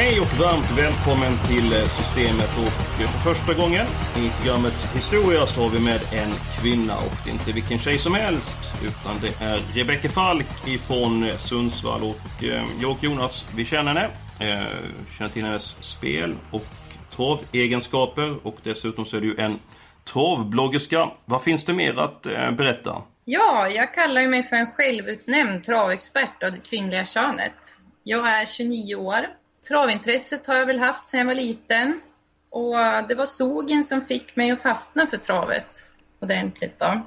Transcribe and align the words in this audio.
Hej 0.00 0.20
och 0.20 0.38
varmt 0.38 0.78
välkommen 0.78 1.32
till 1.48 1.72
eh, 1.72 1.88
Systemet 1.88 2.58
och 2.58 3.02
eh, 3.02 3.08
för 3.08 3.34
första 3.34 3.54
gången 3.54 3.86
i 4.16 4.30
programmets 4.36 4.84
historia 4.94 5.46
så 5.46 5.62
har 5.62 5.70
vi 5.70 5.80
med 5.80 6.00
en 6.12 6.32
kvinna 6.60 6.96
och 6.96 7.12
det 7.24 7.30
är 7.30 7.32
inte 7.32 7.52
vilken 7.52 7.78
tjej 7.78 7.98
som 7.98 8.14
helst 8.14 8.58
utan 8.84 9.20
det 9.20 9.44
är 9.44 9.58
Rebecka 9.74 10.08
Falk 10.08 10.68
ifrån 10.68 11.24
eh, 11.24 11.36
Sundsvall 11.36 12.02
och 12.02 12.44
jag 12.80 12.90
och 12.90 13.04
Jonas 13.04 13.46
vi 13.56 13.64
känner 13.64 13.94
henne, 13.94 14.10
känner 15.18 15.30
till 15.30 15.44
hennes 15.44 15.76
spel 15.80 16.34
och 16.50 16.66
torvegenskaper 17.10 18.46
och 18.46 18.56
dessutom 18.62 19.04
så 19.04 19.16
är 19.16 19.20
det 19.20 19.26
ju 19.26 19.36
en 19.38 19.58
torvbloggerska. 20.04 21.10
Vad 21.24 21.42
finns 21.42 21.64
det 21.64 21.72
mer 21.72 21.98
att 21.98 22.22
berätta? 22.56 23.02
Ja, 23.24 23.68
jag 23.68 23.94
kallar 23.94 24.28
mig 24.28 24.42
för 24.42 24.56
en 24.56 24.66
självutnämnd 24.66 25.64
travexpert 25.64 26.42
av 26.42 26.52
det 26.52 26.68
kvinnliga 26.70 27.04
könet. 27.04 27.54
Jag 28.02 28.28
är 28.28 28.46
29 28.46 28.94
år 28.94 29.39
Travintresset 29.68 30.46
har 30.46 30.54
jag 30.54 30.66
väl 30.66 30.78
haft 30.78 31.06
sedan 31.06 31.20
jag 31.20 31.26
var 31.26 31.34
liten. 31.34 32.00
Och 32.50 32.76
det 33.08 33.14
var 33.14 33.26
sågen 33.26 33.82
som 33.82 34.00
fick 34.00 34.36
mig 34.36 34.50
att 34.50 34.62
fastna 34.62 35.06
för 35.06 35.16
travet 35.16 35.86
ordentligt 36.20 36.78
då. 36.78 37.02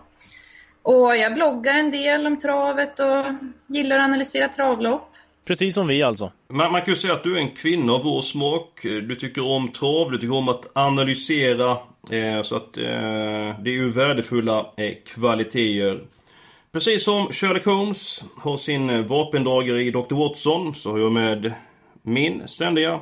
Och 0.81 1.17
jag 1.17 1.33
bloggar 1.33 1.73
en 1.73 1.89
del 1.89 2.27
om 2.27 2.37
travet 2.37 2.99
och 2.99 3.25
gillar 3.67 3.99
att 3.99 4.05
analysera 4.05 4.47
travlopp. 4.47 5.09
Precis 5.45 5.75
som 5.75 5.87
vi 5.87 6.03
alltså. 6.03 6.31
Man, 6.49 6.71
man 6.71 6.81
kan 6.81 6.93
ju 6.93 6.95
säga 6.95 7.13
att 7.13 7.23
du 7.23 7.37
är 7.37 7.41
en 7.41 7.55
kvinna 7.55 7.93
av 7.93 8.03
vår 8.03 8.21
smak. 8.21 8.79
Du 8.83 9.15
tycker 9.15 9.45
om 9.45 9.71
trav, 9.71 10.11
du 10.11 10.17
tycker 10.17 10.35
om 10.35 10.49
att 10.49 10.65
analysera. 10.73 11.71
Eh, 12.11 12.41
så 12.41 12.55
att 12.55 12.77
eh, 12.77 12.83
det 13.63 13.69
är 13.69 13.73
ju 13.73 13.91
värdefulla 13.91 14.59
eh, 14.77 14.93
kvaliteter. 15.05 16.01
Precis 16.71 17.03
som 17.03 17.27
Sherlock 17.31 17.65
Holmes 17.65 18.23
har 18.37 18.57
sin 18.57 19.07
vapendragare 19.07 19.83
i 19.83 19.91
Dr. 19.91 20.15
Watson 20.15 20.75
så 20.75 20.91
har 20.91 20.99
jag 20.99 21.11
med 21.11 21.53
min 22.03 22.47
ständiga 22.47 22.99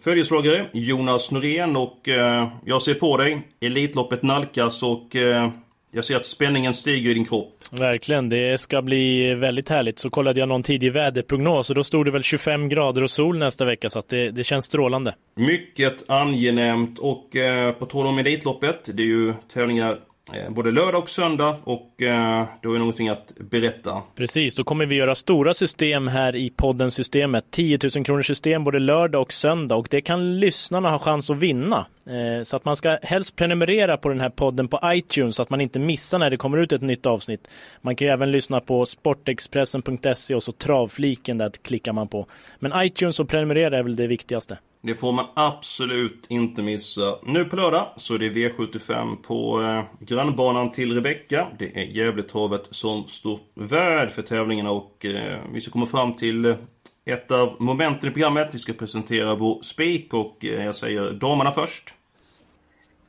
följeslagare 0.00 0.68
Jonas 0.72 1.30
Norén 1.30 1.76
och 1.76 2.08
eh, 2.08 2.48
jag 2.64 2.82
ser 2.82 2.94
på 2.94 3.16
dig. 3.16 3.42
Elitloppet 3.60 4.22
nalkas 4.22 4.82
och 4.82 5.16
eh, 5.16 5.50
jag 5.90 6.04
ser 6.04 6.16
att 6.16 6.26
spänningen 6.26 6.72
stiger 6.72 7.10
i 7.10 7.14
din 7.14 7.24
kropp. 7.24 7.54
Verkligen, 7.72 8.28
det 8.28 8.60
ska 8.60 8.82
bli 8.82 9.34
väldigt 9.34 9.68
härligt. 9.68 9.98
Så 9.98 10.10
kollade 10.10 10.40
jag 10.40 10.48
någon 10.48 10.62
tidig 10.62 10.92
väderprognos 10.92 11.70
och 11.70 11.76
då 11.76 11.84
stod 11.84 12.04
det 12.04 12.10
väl 12.10 12.22
25 12.22 12.68
grader 12.68 13.02
och 13.02 13.10
sol 13.10 13.38
nästa 13.38 13.64
vecka 13.64 13.90
så 13.90 13.98
att 13.98 14.08
det, 14.08 14.30
det 14.30 14.44
känns 14.44 14.64
strålande. 14.64 15.14
Mycket 15.36 16.10
angenämt 16.10 16.98
och 16.98 17.36
eh, 17.36 17.72
på 17.72 17.86
tal 17.86 18.06
om 18.06 18.18
Elitloppet, 18.18 18.90
det 18.94 19.02
är 19.02 19.06
ju 19.06 19.34
tävlingar 19.52 19.98
Eh, 20.34 20.50
både 20.50 20.70
lördag 20.70 21.02
och 21.02 21.08
söndag 21.08 21.56
och 21.64 22.02
eh, 22.02 22.48
då 22.62 22.74
är 22.74 22.78
någonting 22.78 23.08
att 23.08 23.32
berätta. 23.50 24.02
Precis, 24.16 24.54
då 24.54 24.64
kommer 24.64 24.86
vi 24.86 24.94
göra 24.94 25.14
stora 25.14 25.54
system 25.54 26.08
här 26.08 26.36
i 26.36 26.50
podden 26.50 26.90
Systemet. 26.90 27.44
10 27.50 27.78
000 27.94 28.04
kronors 28.04 28.26
system 28.26 28.64
både 28.64 28.78
lördag 28.78 29.22
och 29.22 29.32
söndag 29.32 29.76
och 29.76 29.88
det 29.90 30.00
kan 30.00 30.40
lyssnarna 30.40 30.90
ha 30.90 30.98
chans 30.98 31.30
att 31.30 31.36
vinna. 31.36 31.86
Eh, 32.06 32.42
så 32.42 32.56
att 32.56 32.64
man 32.64 32.76
ska 32.76 32.98
helst 33.02 33.36
prenumerera 33.36 33.96
på 33.96 34.08
den 34.08 34.20
här 34.20 34.30
podden 34.30 34.68
på 34.68 34.80
iTunes 34.84 35.36
så 35.36 35.42
att 35.42 35.50
man 35.50 35.60
inte 35.60 35.78
missar 35.78 36.18
när 36.18 36.30
det 36.30 36.36
kommer 36.36 36.58
ut 36.58 36.72
ett 36.72 36.82
nytt 36.82 37.06
avsnitt. 37.06 37.48
Man 37.80 37.96
kan 37.96 38.08
ju 38.08 38.12
även 38.12 38.32
lyssna 38.32 38.60
på 38.60 38.86
sportexpressen.se 38.86 40.34
och 40.34 40.42
så 40.42 40.52
travfliken 40.52 41.38
där 41.38 41.50
klickar 41.62 41.92
man 41.92 42.08
på. 42.08 42.26
Men 42.58 42.72
iTunes 42.84 43.20
och 43.20 43.28
prenumerera 43.28 43.78
är 43.78 43.82
väl 43.82 43.96
det 43.96 44.06
viktigaste. 44.06 44.58
Det 44.82 44.94
får 44.94 45.12
man 45.12 45.26
absolut 45.34 46.26
inte 46.28 46.62
missa. 46.62 47.18
Nu 47.22 47.44
på 47.44 47.56
lördag 47.56 47.92
så 47.96 48.14
är 48.14 48.18
det 48.18 48.30
V75 48.30 49.16
på 49.16 49.62
eh, 49.62 50.06
grannbanan 50.06 50.72
till 50.72 50.94
Rebecka. 50.94 51.48
Det 51.58 51.64
är 51.64 51.84
Gävletravet 51.84 52.62
som 52.70 53.08
står 53.08 53.40
värd 53.54 54.10
för 54.10 54.22
tävlingarna 54.22 54.70
och 54.70 55.04
eh, 55.04 55.40
vi 55.52 55.60
ska 55.60 55.70
komma 55.70 55.86
fram 55.86 56.16
till 56.16 56.44
eh, 56.44 56.56
ett 57.04 57.30
av 57.30 57.56
momenten 57.58 58.08
i 58.08 58.12
programmet. 58.12 58.48
Vi 58.52 58.58
ska 58.58 58.72
presentera 58.72 59.34
vår 59.34 59.62
spik 59.62 60.14
och 60.14 60.44
eh, 60.44 60.64
jag 60.64 60.74
säger 60.74 61.12
damerna 61.12 61.52
först. 61.52 61.94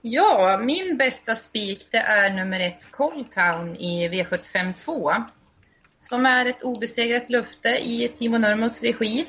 Ja, 0.02 0.60
min 0.64 0.98
bästa 0.98 1.36
spik 1.36 1.88
det 1.92 1.98
är 1.98 2.30
nummer 2.30 2.60
ett 2.60 2.92
Coldtown 2.92 3.76
i 3.76 4.10
V75 4.10 4.74
2. 4.74 5.12
Som 6.00 6.26
är 6.26 6.46
ett 6.46 6.64
obesegrat 6.64 7.30
lufte 7.30 7.70
i 7.70 8.12
Timo 8.16 8.38
Nurmos 8.38 8.84
regi. 8.84 9.26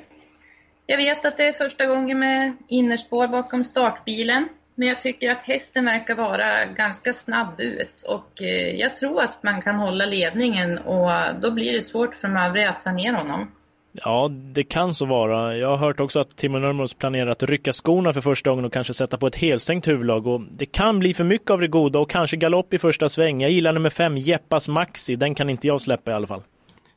Jag 0.87 0.97
vet 0.97 1.25
att 1.25 1.37
det 1.37 1.49
är 1.49 1.53
första 1.53 1.87
gången 1.87 2.19
med 2.19 2.53
innerspår 2.69 3.29
bakom 3.29 3.65
startbilen. 3.65 4.49
Men 4.75 4.89
jag 4.89 5.01
tycker 5.01 5.31
att 5.31 5.43
hästen 5.43 5.85
verkar 5.85 6.15
vara 6.15 6.65
ganska 6.65 7.13
snabb 7.13 7.61
ut 7.61 8.03
och 8.09 8.43
eh, 8.43 8.81
jag 8.81 8.97
tror 8.97 9.21
att 9.21 9.43
man 9.43 9.63
kan 9.63 9.77
hålla 9.77 10.07
ledningen 10.07 10.79
och 10.79 11.11
då 11.41 11.51
blir 11.51 11.73
det 11.73 11.83
svårt 11.83 12.15
för 12.15 12.29
de 12.29 12.37
övriga 12.37 12.71
att 12.71 12.81
ta 12.81 12.93
ner 12.93 13.13
honom. 13.13 13.51
Ja, 13.93 14.29
det 14.29 14.65
kan 14.65 14.95
så 14.95 15.07
vara. 15.07 15.57
Jag 15.57 15.69
har 15.69 15.77
hört 15.77 16.01
också 16.01 16.21
att 16.21 16.37
Timo 16.37 16.59
Nurmos 16.59 16.95
planerar 16.95 17.27
att 17.27 17.43
rycka 17.43 17.73
skorna 17.73 18.13
för 18.13 18.21
första 18.21 18.51
gången 18.51 18.65
och 18.65 18.73
kanske 18.73 18.95
sätta 18.95 19.19
på 19.19 19.27
ett 19.27 19.37
helstängt 19.37 19.89
huvudlag. 19.89 20.27
Och 20.27 20.41
det 20.41 20.67
kan 20.67 20.99
bli 20.99 21.15
för 21.15 21.25
mycket 21.25 21.51
av 21.51 21.61
det 21.61 21.69
goda 21.69 21.99
och 21.99 22.11
kanske 22.11 22.37
galopp 22.37 22.75
i 22.75 22.79
första 22.79 23.09
sväng. 23.09 23.41
Jag 23.41 23.51
gillar 23.51 23.73
nummer 23.73 23.91
fem, 23.91 24.17
Jeppas 24.17 24.69
Maxi. 24.69 25.17
Den 25.17 25.35
kan 25.35 25.51
inte 25.51 25.67
jag 25.67 25.81
släppa 25.81 26.11
i 26.11 26.15
alla 26.15 26.27
fall. 26.27 26.43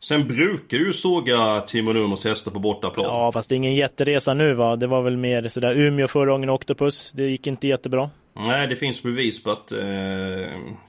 Sen 0.08 0.28
brukar 0.28 0.78
du 0.78 0.94
såga 0.94 1.62
Timo 1.62 1.94
Nurmos 1.94 2.26
hästar 2.26 2.52
på 2.52 2.60
bortaplan. 2.60 3.06
Ja, 3.06 3.32
fast 3.32 3.50
det 3.50 3.56
är 3.56 3.58
ingen 3.58 3.76
jätteresa 3.76 4.34
nu 4.34 4.54
va. 4.54 4.76
Det 4.76 4.88
var 4.88 5.02
väl 5.02 5.18
mer 5.18 5.48
sådär 5.48 5.80
Umeå 5.80 6.08
förra 6.08 6.32
gången, 6.32 6.50
Octopus. 6.50 7.12
Det 7.12 7.24
gick 7.24 7.48
inte 7.48 7.68
jättebra. 7.68 8.10
Nej, 8.34 8.68
det 8.68 8.76
finns 8.76 9.04
bevis 9.04 9.44
på 9.44 9.52
att 9.52 9.72
eh, 9.72 9.78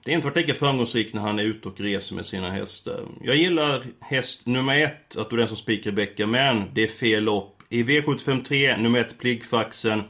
det 0.05 0.12
inte 0.12 0.26
varit 0.26 0.37
lika 0.37 0.55
framgångsrikt 0.55 1.15
när 1.15 1.21
han 1.22 1.38
är 1.38 1.43
ute 1.43 1.69
och 1.69 1.81
reser 1.81 2.15
med 2.15 2.26
sina 2.26 2.50
hästar. 2.50 3.00
Jag 3.22 3.37
gillar 3.37 3.82
häst 4.00 4.47
nummer 4.47 4.82
ett, 4.84 5.16
att 5.16 5.31
du 5.31 5.37
är 5.37 5.38
den 5.38 5.49
som 5.49 5.56
spikar 5.56 5.91
Rebecka, 5.91 6.26
men 6.26 6.65
det 6.75 6.82
är 6.82 6.88
fel 6.88 7.25
lopp. 7.25 7.62
I 7.69 7.82
V753, 7.82 8.82
nummer 8.82 9.00
ett, 9.00 9.19
Pliggfaxen. 9.19 10.03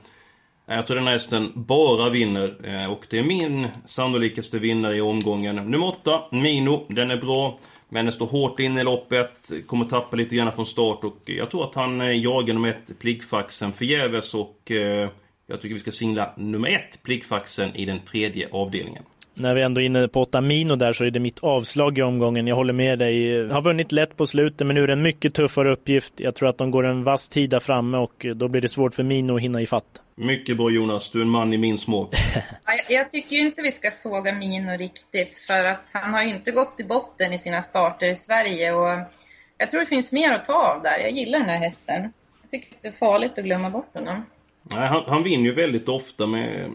Jag 0.66 0.86
tror 0.86 0.96
den 0.96 1.06
här 1.06 1.12
hästen 1.12 1.52
bara 1.54 2.10
vinner 2.10 2.56
eh, 2.64 2.92
och 2.92 3.06
det 3.10 3.18
är 3.18 3.22
min 3.22 3.68
sannolikaste 3.86 4.58
vinnare 4.58 4.96
i 4.96 5.00
omgången. 5.00 5.56
Nummer 5.56 5.86
8, 5.86 6.20
Mino, 6.32 6.86
den 6.88 7.10
är 7.10 7.16
bra. 7.16 7.58
Men 7.88 8.04
den 8.04 8.12
står 8.12 8.26
hårt 8.26 8.60
in 8.60 8.78
i 8.78 8.84
loppet, 8.84 9.52
kommer 9.66 9.84
tappa 9.84 10.16
lite 10.16 10.36
grann 10.36 10.52
från 10.52 10.66
start 10.66 11.04
och 11.04 11.18
jag 11.24 11.50
tror 11.50 11.64
att 11.64 11.74
han 11.74 12.00
eh, 12.00 12.10
jagar 12.10 12.54
nummer 12.54 12.68
ett, 12.68 12.98
Pliggfaxen, 12.98 13.72
förgäves 13.72 14.34
och 14.34 14.70
eh, 14.70 15.10
jag 15.46 15.60
tycker 15.60 15.74
vi 15.74 15.80
ska 15.80 15.92
singla 15.92 16.32
nummer 16.36 16.68
ett, 16.68 17.02
Pliggfaxen, 17.02 17.76
i 17.76 17.84
den 17.84 18.00
tredje 18.00 18.48
avdelningen. 18.52 19.02
När 19.38 19.54
vi 19.54 19.62
ändå 19.62 19.80
är 19.80 19.84
inne 19.84 20.08
på 20.08 20.20
Otamino 20.20 20.76
där 20.76 20.92
så 20.92 21.04
är 21.04 21.10
det 21.10 21.20
mitt 21.20 21.38
avslag 21.38 21.98
i 21.98 22.02
omgången. 22.02 22.46
Jag 22.46 22.56
håller 22.56 22.72
med 22.72 22.98
dig. 22.98 23.48
Har 23.48 23.62
vunnit 23.62 23.92
lätt 23.92 24.16
på 24.16 24.26
slutet 24.26 24.66
men 24.66 24.74
nu 24.74 24.82
är 24.82 24.86
det 24.86 24.92
en 24.92 25.02
mycket 25.02 25.34
tuffare 25.34 25.72
uppgift. 25.72 26.12
Jag 26.16 26.34
tror 26.34 26.48
att 26.48 26.58
de 26.58 26.70
går 26.70 26.86
en 26.86 27.04
vass 27.04 27.28
tid 27.28 27.50
där 27.50 27.60
framme 27.60 27.98
och 27.98 28.26
då 28.36 28.48
blir 28.48 28.60
det 28.60 28.68
svårt 28.68 28.94
för 28.94 29.02
Mino 29.02 29.36
att 29.36 29.42
hinna 29.42 29.60
ifatt. 29.60 30.02
Mycket 30.14 30.56
bra 30.56 30.70
Jonas, 30.70 31.10
du 31.10 31.18
är 31.18 31.22
en 31.22 31.28
man 31.28 31.52
i 31.52 31.58
min 31.58 31.78
smak. 31.78 32.14
jag, 32.66 32.98
jag 32.98 33.10
tycker 33.10 33.36
ju 33.36 33.42
inte 33.42 33.62
vi 33.62 33.70
ska 33.70 33.90
såga 33.90 34.32
Mino 34.32 34.78
riktigt 34.78 35.38
för 35.38 35.64
att 35.64 35.90
han 35.92 36.14
har 36.14 36.22
ju 36.22 36.30
inte 36.30 36.50
gått 36.50 36.80
i 36.80 36.84
botten 36.84 37.32
i 37.32 37.38
sina 37.38 37.62
starter 37.62 38.06
i 38.06 38.16
Sverige 38.16 38.72
och 38.72 39.06
jag 39.58 39.70
tror 39.70 39.80
det 39.80 39.86
finns 39.86 40.12
mer 40.12 40.32
att 40.32 40.44
ta 40.44 40.52
av 40.52 40.82
där. 40.82 40.98
Jag 40.98 41.10
gillar 41.10 41.38
den 41.38 41.48
här 41.48 41.58
hästen. 41.58 42.12
Jag 42.42 42.50
tycker 42.50 42.76
det 42.82 42.88
är 42.88 42.92
farligt 42.92 43.38
att 43.38 43.44
glömma 43.44 43.70
bort 43.70 43.94
honom. 43.94 44.22
Nej, 44.62 44.88
han, 44.88 45.02
han 45.06 45.22
vinner 45.22 45.44
ju 45.44 45.54
väldigt 45.54 45.88
ofta 45.88 46.26
med... 46.26 46.70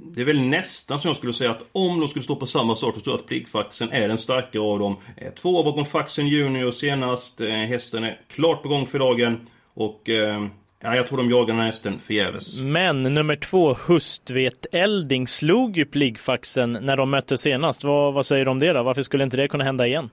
Det 0.00 0.20
är 0.20 0.24
väl 0.24 0.40
nästan 0.40 1.00
som 1.00 1.08
jag 1.08 1.16
skulle 1.16 1.32
säga 1.32 1.50
att 1.50 1.62
om 1.72 2.00
de 2.00 2.08
skulle 2.08 2.22
stå 2.22 2.36
på 2.36 2.46
samma 2.46 2.76
start 2.76 2.94
så 2.94 3.00
tror 3.00 3.14
jag 3.14 3.20
att 3.20 3.26
Pliggfaxen 3.26 3.92
är 3.92 4.08
den 4.08 4.18
starkare 4.18 4.62
av 4.62 4.78
dem. 4.78 4.96
Eh, 5.16 5.32
två 5.32 5.62
bakom 5.62 5.84
Faxen 5.84 6.28
Junior 6.28 6.70
senast. 6.70 7.40
Eh, 7.40 7.48
hästen 7.48 8.04
är 8.04 8.20
klart 8.28 8.62
på 8.62 8.68
gång 8.68 8.86
för 8.86 8.98
dagen. 8.98 9.48
Och 9.74 10.08
eh, 10.08 10.46
Ja, 10.82 10.96
jag 10.96 11.06
tror 11.06 11.18
de 11.18 11.30
jagar 11.30 11.46
den 11.46 11.56
här 11.56 11.66
hästen 11.66 11.98
förgäves. 11.98 12.60
Men 12.60 13.02
nummer 13.02 13.36
två, 13.36 13.74
Hustvet 13.74 14.66
Elding, 14.72 15.26
slog 15.26 15.76
ju 15.76 15.84
Pliggfaxen 15.84 16.78
när 16.80 16.96
de 16.96 17.10
mötte 17.10 17.38
senast. 17.38 17.84
Vad, 17.84 18.14
vad 18.14 18.26
säger 18.26 18.44
du 18.44 18.50
om 18.50 18.58
det 18.58 18.72
då? 18.72 18.82
Varför 18.82 19.02
skulle 19.02 19.24
inte 19.24 19.36
det 19.36 19.48
kunna 19.48 19.64
hända 19.64 19.86
igen? 19.86 20.10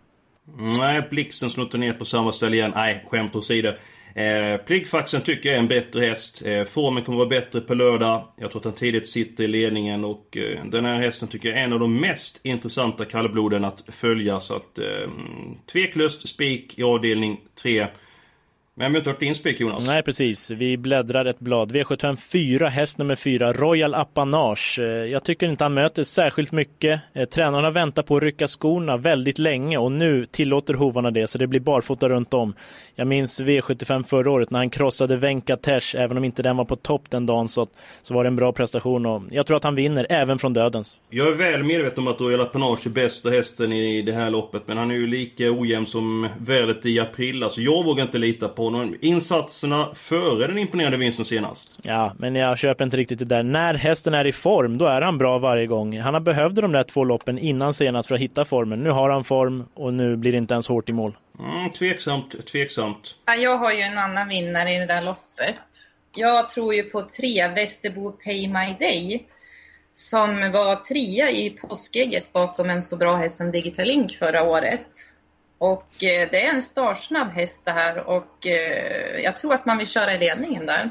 Nej, 0.58 1.08
Blixten 1.10 1.50
snuttade 1.50 1.78
ner 1.78 1.94
på 1.94 2.06
samma 2.06 2.32
ställe 2.32 2.56
igen. 2.58 2.72
Nej, 2.76 3.06
skämt 3.10 3.36
åsido. 3.36 3.74
Eh, 4.16 4.58
Pliggfaxen 4.58 5.22
tycker 5.22 5.50
jag 5.50 5.56
är 5.56 5.60
en 5.60 5.68
bättre 5.68 6.06
häst. 6.06 6.42
Eh, 6.46 6.64
formen 6.64 7.04
kommer 7.04 7.18
vara 7.18 7.30
bättre 7.30 7.62
på 7.62 7.74
lördag. 7.74 8.28
Jag 8.38 8.52
tror 8.52 8.60
att 8.60 8.66
han 8.66 8.74
tidigt 8.74 9.10
sitter 9.10 9.44
i 9.44 9.48
ledningen 9.48 10.06
och 10.06 10.38
eh, 10.38 10.66
den 10.66 10.86
här 10.86 11.02
hästen 11.02 11.28
tycker 11.28 11.50
jag 11.50 11.58
är 11.58 11.64
en 11.64 11.74
av 11.74 11.80
de 11.80 12.00
mest 12.00 12.40
intressanta 12.44 13.06
kallbloden 13.06 13.66
att 13.66 13.84
följa. 13.88 14.40
Så 14.40 14.56
att 14.56 14.80
eh, 14.80 15.10
tveklöst 15.72 16.30
spik 16.30 16.80
i 16.80 16.84
avdelning 16.84 17.42
3. 17.64 17.88
Men 18.78 18.92
vi 18.92 18.96
har 18.96 19.00
inte 19.00 19.10
hört 19.10 19.20
din 19.20 19.36
spik 19.36 19.60
Jonas. 19.60 19.88
Nej 19.88 20.04
precis, 20.04 20.52
vi 20.52 20.78
bläddrar 20.78 21.26
ett 21.26 21.40
blad. 21.40 21.72
V75 21.72 22.16
4, 22.16 22.68
häst 22.68 22.98
nummer 22.98 23.16
4, 23.16 23.54
Royal 23.54 23.94
Apanage. 23.94 24.80
Eh, 24.80 24.86
jag 24.86 25.24
tycker 25.24 25.50
inte 25.50 25.64
han 25.64 25.74
möter 25.74 26.04
särskilt 26.04 26.52
mycket. 26.52 27.02
Eh, 27.14 27.26
tränarna 27.26 27.72
väntar 27.72 28.04
på 28.04 28.18
att 28.18 28.24
rycka 28.24 28.48
skorna 28.48 28.98
väldigt 28.98 29.40
länge 29.40 29.78
och 29.78 29.92
nu 29.92 30.26
tillåter 30.26 30.74
hovarna 30.74 31.12
det 31.12 31.28
så 31.28 31.38
det 31.38 31.48
blir 31.48 31.60
barfota 31.60 32.10
runt 32.10 32.34
om. 32.34 32.54
Jag 32.96 33.08
minns 33.08 33.42
V75 33.42 34.04
förra 34.04 34.32
året 34.32 34.52
när 34.52 34.60
han 34.60 34.70
krossade 34.70 35.18
Venkatesh, 35.18 35.96
även 35.96 36.18
om 36.18 36.24
inte 36.24 36.44
den 36.44 36.58
var 36.58 36.66
på 36.66 36.76
topp 36.76 37.10
den 37.10 37.26
dagen 37.26 37.48
så, 37.48 37.68
så 38.02 38.14
var 38.14 38.24
det 38.24 38.28
en 38.28 38.36
bra 38.36 38.52
prestation 38.52 39.06
och 39.06 39.24
jag 39.32 39.46
tror 39.46 39.58
att 39.58 39.64
han 39.64 39.76
vinner 39.76 40.08
även 40.10 40.40
från 40.40 40.54
dödens. 40.54 41.00
Jag 41.10 41.28
är 41.28 41.36
väl 41.36 41.64
medveten 41.64 42.00
om 42.00 42.08
att 42.08 42.22
Royal 42.22 42.42
Apanage 42.42 42.86
är 42.86 42.90
bästa 42.90 43.30
hästen 43.30 43.72
i 43.72 44.02
det 44.02 44.14
här 44.14 44.30
loppet 44.30 44.64
men 44.66 44.78
han 44.78 44.92
är 44.92 44.96
ju 44.96 45.08
lika 45.08 45.52
ojämn 45.52 45.86
som 45.86 46.30
vädret 46.40 46.86
i 46.86 47.00
april. 47.00 47.44
Alltså 47.44 47.62
jag 47.62 47.84
vågar 47.84 48.04
inte 48.04 48.18
lita 48.18 48.48
på 48.48 48.65
honom. 48.74 48.96
Insatserna 49.02 49.92
före 49.96 50.48
den 50.48 50.58
imponerande 50.58 50.98
vinsten 50.98 51.26
senast. 51.26 51.72
Ja, 51.84 52.14
men 52.20 52.36
jag 52.36 52.58
köper 52.58 52.84
inte 52.84 52.98
riktigt 52.98 53.20
det 53.20 53.26
där. 53.26 53.44
När 53.44 53.74
hästen 53.74 54.14
är 54.14 54.28
i 54.28 54.32
form, 54.32 54.78
då 54.78 54.86
är 54.86 55.02
han 55.02 55.18
bra 55.18 55.38
varje 55.38 55.68
gång. 55.68 56.00
Han 56.00 56.14
har 56.14 56.22
behövde 56.22 56.62
de 56.62 56.72
där 56.72 56.84
två 56.84 57.04
loppen 57.04 57.38
innan 57.38 57.74
senast 57.74 58.08
för 58.08 58.16
att 58.16 58.22
hitta 58.22 58.46
formen. 58.46 58.84
Nu 58.84 58.90
har 58.90 59.10
han 59.10 59.24
form 59.24 59.66
och 59.74 59.94
nu 59.94 60.16
blir 60.16 60.32
det 60.32 60.38
inte 60.38 60.54
ens 60.54 60.68
hårt 60.68 60.90
i 60.90 60.94
mål. 60.94 61.18
Mm, 61.40 61.72
tveksamt, 61.72 62.48
tveksamt. 62.48 63.16
Jag 63.40 63.58
har 63.58 63.74
ju 63.74 63.82
en 63.82 63.98
annan 63.98 64.30
vinnare 64.30 64.70
i 64.70 64.80
det 64.80 64.86
där 64.86 65.02
loppet. 65.02 65.66
Jag 66.16 66.50
tror 66.50 66.74
ju 66.74 66.84
på 66.84 67.02
tre, 67.02 67.48
Västerbo 67.48 68.12
Pay 68.12 68.48
My 68.48 68.76
Day. 68.80 69.26
Som 69.94 70.52
var 70.52 70.76
trea 70.76 71.32
i 71.32 71.50
påskägget 71.50 72.34
bakom 72.34 72.70
en 72.70 72.84
så 72.84 72.98
bra 72.98 73.16
häst 73.16 73.38
som 73.38 73.52
Digitalink 73.52 74.12
förra 74.12 74.44
året. 74.44 74.88
Och 75.72 76.04
eh, 76.04 76.28
det 76.32 76.46
är 76.46 76.54
en 76.54 76.62
startsnabb 76.62 77.28
häst 77.32 77.66
det 77.66 77.72
här 77.72 77.98
och 78.10 78.48
eh, 78.48 79.20
jag 79.24 79.38
tror 79.38 79.54
att 79.54 79.66
man 79.66 79.78
vill 79.78 79.88
köra 79.88 80.14
i 80.14 80.18
ledningen 80.18 80.66
där. 80.66 80.90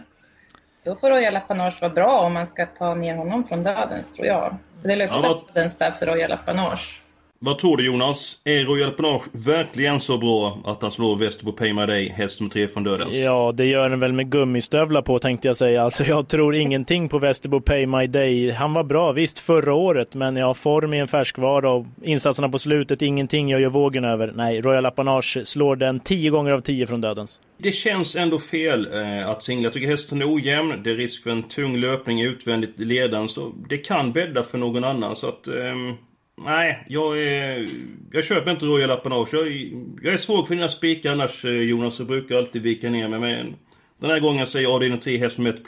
Då 0.85 0.97
får 0.97 1.11
Royal 1.11 1.37
Apanage 1.37 1.79
vara 1.81 1.93
bra 1.93 2.21
om 2.21 2.33
man 2.35 2.47
ska 2.47 2.67
ta 2.67 2.95
ner 2.95 3.17
honom 3.17 3.45
från 3.49 3.63
dödens 3.63 4.17
tror 4.17 4.27
jag. 4.27 4.57
Så 4.83 4.89
det 4.89 4.97
luktar 4.97 5.21
Ja, 5.23 5.29
vad- 5.29 5.55
dödens 5.55 5.79
där 5.79 5.91
för 5.91 6.07
Royal 6.07 6.33
Apanage. 6.33 7.03
Vad 7.45 7.59
tror 7.59 7.77
du 7.77 7.87
Jonas? 7.87 8.41
Är 8.45 8.65
Royal 8.65 8.89
Apanage 8.89 9.23
verkligen 9.33 10.01
så 10.01 10.19
bra 10.19 10.59
att 10.65 10.83
han 10.83 10.91
slår 10.91 11.17
Västerbo 11.17 11.53
Pay 11.53 11.73
My 11.73 11.87
Day, 11.87 12.09
häst 12.09 12.41
nummer 12.41 12.53
3 12.53 12.69
från 12.69 12.85
Dödens? 12.85 13.15
Ja, 13.15 13.53
det 13.55 13.65
gör 13.65 13.91
den 13.91 14.01
väl 14.01 14.13
med 14.13 14.31
gummistövlar 14.31 15.03
på 15.03 15.19
tänkte 15.19 15.49
jag 15.49 15.57
säga. 15.57 15.83
Alltså 15.83 16.05
jag 16.05 16.29
tror 16.29 16.55
ingenting 16.55 17.09
på 17.09 17.19
Västerbo 17.19 17.61
Pay 17.61 17.87
My 17.87 18.07
Day. 18.07 18.51
Han 18.51 18.73
var 18.73 18.85
bra, 18.85 19.13
visst 19.13 19.39
förra 19.39 19.75
året, 19.75 20.15
men 20.15 20.37
ja, 20.37 20.55
form 20.55 20.95
i 20.95 20.99
en 20.99 21.09
färskvara 21.09 21.71
och 21.71 21.87
insatserna 22.03 22.49
på 22.49 22.59
slutet, 22.59 23.03
ingenting 23.03 23.49
jag 23.49 23.61
gör 23.61 23.71
vågen 23.71 24.05
över. 24.05 24.33
Nej, 24.37 24.61
Royal 24.61 24.87
Apanage 24.87 25.39
slår 25.45 25.77
den 25.77 26.01
10 26.01 26.31
gånger 26.31 26.53
av 26.53 26.61
10 26.61 26.87
från 26.87 27.01
dödens. 27.01 27.41
Det 27.59 27.73
känns 27.73 28.17
ändå 28.17 28.39
fel 28.39 28.89
eh, 28.93 29.29
att 29.29 29.43
singla. 29.43 29.65
Jag 29.65 29.73
tycker 29.73 29.89
hästen 29.89 30.23
är 30.23 30.35
ojämn. 30.35 30.83
Det 30.85 30.91
är 30.91 30.95
risk 30.97 31.23
för 31.23 31.31
en 31.31 31.43
tung 31.43 31.77
löpning 31.77 32.23
utvändigt 32.23 32.81
i 32.81 32.85
ledaren. 32.85 33.29
Så 33.29 33.53
det 33.69 33.79
kan 33.79 34.13
bädda 34.13 34.43
för 34.43 34.59
någon 34.59 34.85
annan. 34.85 35.17
Så 35.17 35.29
att... 35.29 35.47
ehm, 35.47 35.95
nej, 36.37 36.85
jag 36.89 37.23
är... 37.23 37.67
Jag 38.13 38.25
köper 38.25 38.51
inte 38.51 38.67
Royal 38.67 38.91
Apanage. 38.91 39.29
Jag, 39.33 39.47
är- 39.47 39.71
jag 40.03 40.13
är 40.15 40.19
svag 40.19 40.49
för 40.49 40.55
dina 40.55 40.69
spikar 40.69 41.13
annars 41.13 41.45
eh, 41.45 41.51
Jonas. 41.51 41.99
Jag 41.99 42.09
brukar 42.09 42.37
alltid 42.37 42.63
vika 42.63 42.91
ner 42.91 43.09
mig. 43.09 43.21
Men 43.21 43.55
den 44.01 44.11
här 44.11 44.21
gången 44.21 44.47
säger 44.47 44.63
jag 44.67 44.73
avdelning 44.75 45.01
3 45.01 45.19
häst 45.19 45.39
nummer 45.39 45.51
1 45.51 45.65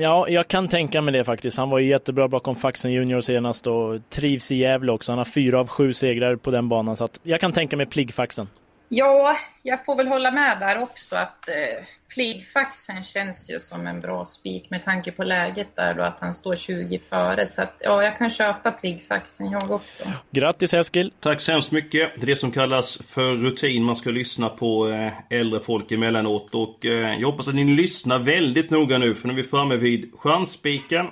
ja, 0.00 0.28
jag 0.28 0.48
kan 0.48 0.68
tänka 0.68 1.00
mig 1.00 1.12
det 1.12 1.24
faktiskt. 1.24 1.58
Han 1.58 1.70
var 1.70 1.78
ju 1.78 1.88
jättebra 1.88 2.28
bakom 2.28 2.56
Faxen 2.56 2.92
Junior 2.92 3.20
senast 3.20 3.66
och 3.66 4.10
trivs 4.10 4.52
i 4.52 4.56
Gävle 4.56 4.92
också. 4.92 5.12
Han 5.12 5.18
har 5.18 5.24
fyra 5.24 5.60
av 5.60 5.68
sju 5.68 5.92
segrar 5.92 6.36
på 6.36 6.50
den 6.50 6.68
banan, 6.68 6.96
så 6.96 7.04
att 7.04 7.20
jag 7.22 7.40
kan 7.40 7.52
tänka 7.52 7.76
mig 7.76 7.86
Pliggfaxen. 7.86 8.48
Ja, 8.88 9.36
jag 9.62 9.84
får 9.84 9.96
väl 9.96 10.08
hålla 10.08 10.30
med 10.30 10.56
där 10.60 10.82
också 10.82 11.16
att 11.16 11.48
eh, 11.48 11.84
Pliggfaxen 12.14 13.04
känns 13.04 13.50
ju 13.50 13.60
som 13.60 13.86
en 13.86 14.00
bra 14.00 14.24
spik 14.24 14.70
med 14.70 14.82
tanke 14.82 15.12
på 15.12 15.24
läget 15.24 15.76
där 15.76 15.94
då 15.94 16.02
att 16.02 16.20
han 16.20 16.34
står 16.34 16.54
20 16.54 16.98
före. 16.98 17.46
Så 17.46 17.62
att 17.62 17.76
ja, 17.80 18.02
jag 18.02 18.18
kan 18.18 18.30
köpa 18.30 18.70
Pliggfaxen 18.70 19.50
jag 19.50 19.70
också. 19.70 20.04
Grattis 20.30 20.74
Eskil! 20.74 21.12
Tack 21.20 21.40
så 21.40 21.52
hemskt 21.52 21.70
mycket. 21.70 22.12
Det 22.16 22.22
är 22.22 22.26
det 22.26 22.36
som 22.36 22.52
kallas 22.52 22.98
för 23.08 23.32
rutin. 23.36 23.82
Man 23.84 23.96
ska 23.96 24.10
lyssna 24.10 24.48
på 24.48 24.88
eh, 24.88 25.38
äldre 25.38 25.60
folk 25.60 25.92
emellanåt. 25.92 26.54
Och 26.54 26.86
eh, 26.86 27.20
jag 27.20 27.30
hoppas 27.30 27.48
att 27.48 27.54
ni 27.54 27.64
lyssnar 27.64 28.18
väldigt 28.18 28.70
noga 28.70 28.98
nu 28.98 29.14
för 29.14 29.28
nu 29.28 29.34
är 29.34 29.36
vi 29.36 29.42
framme 29.42 29.76
vid 29.76 30.12
chansspiken. 30.18 31.06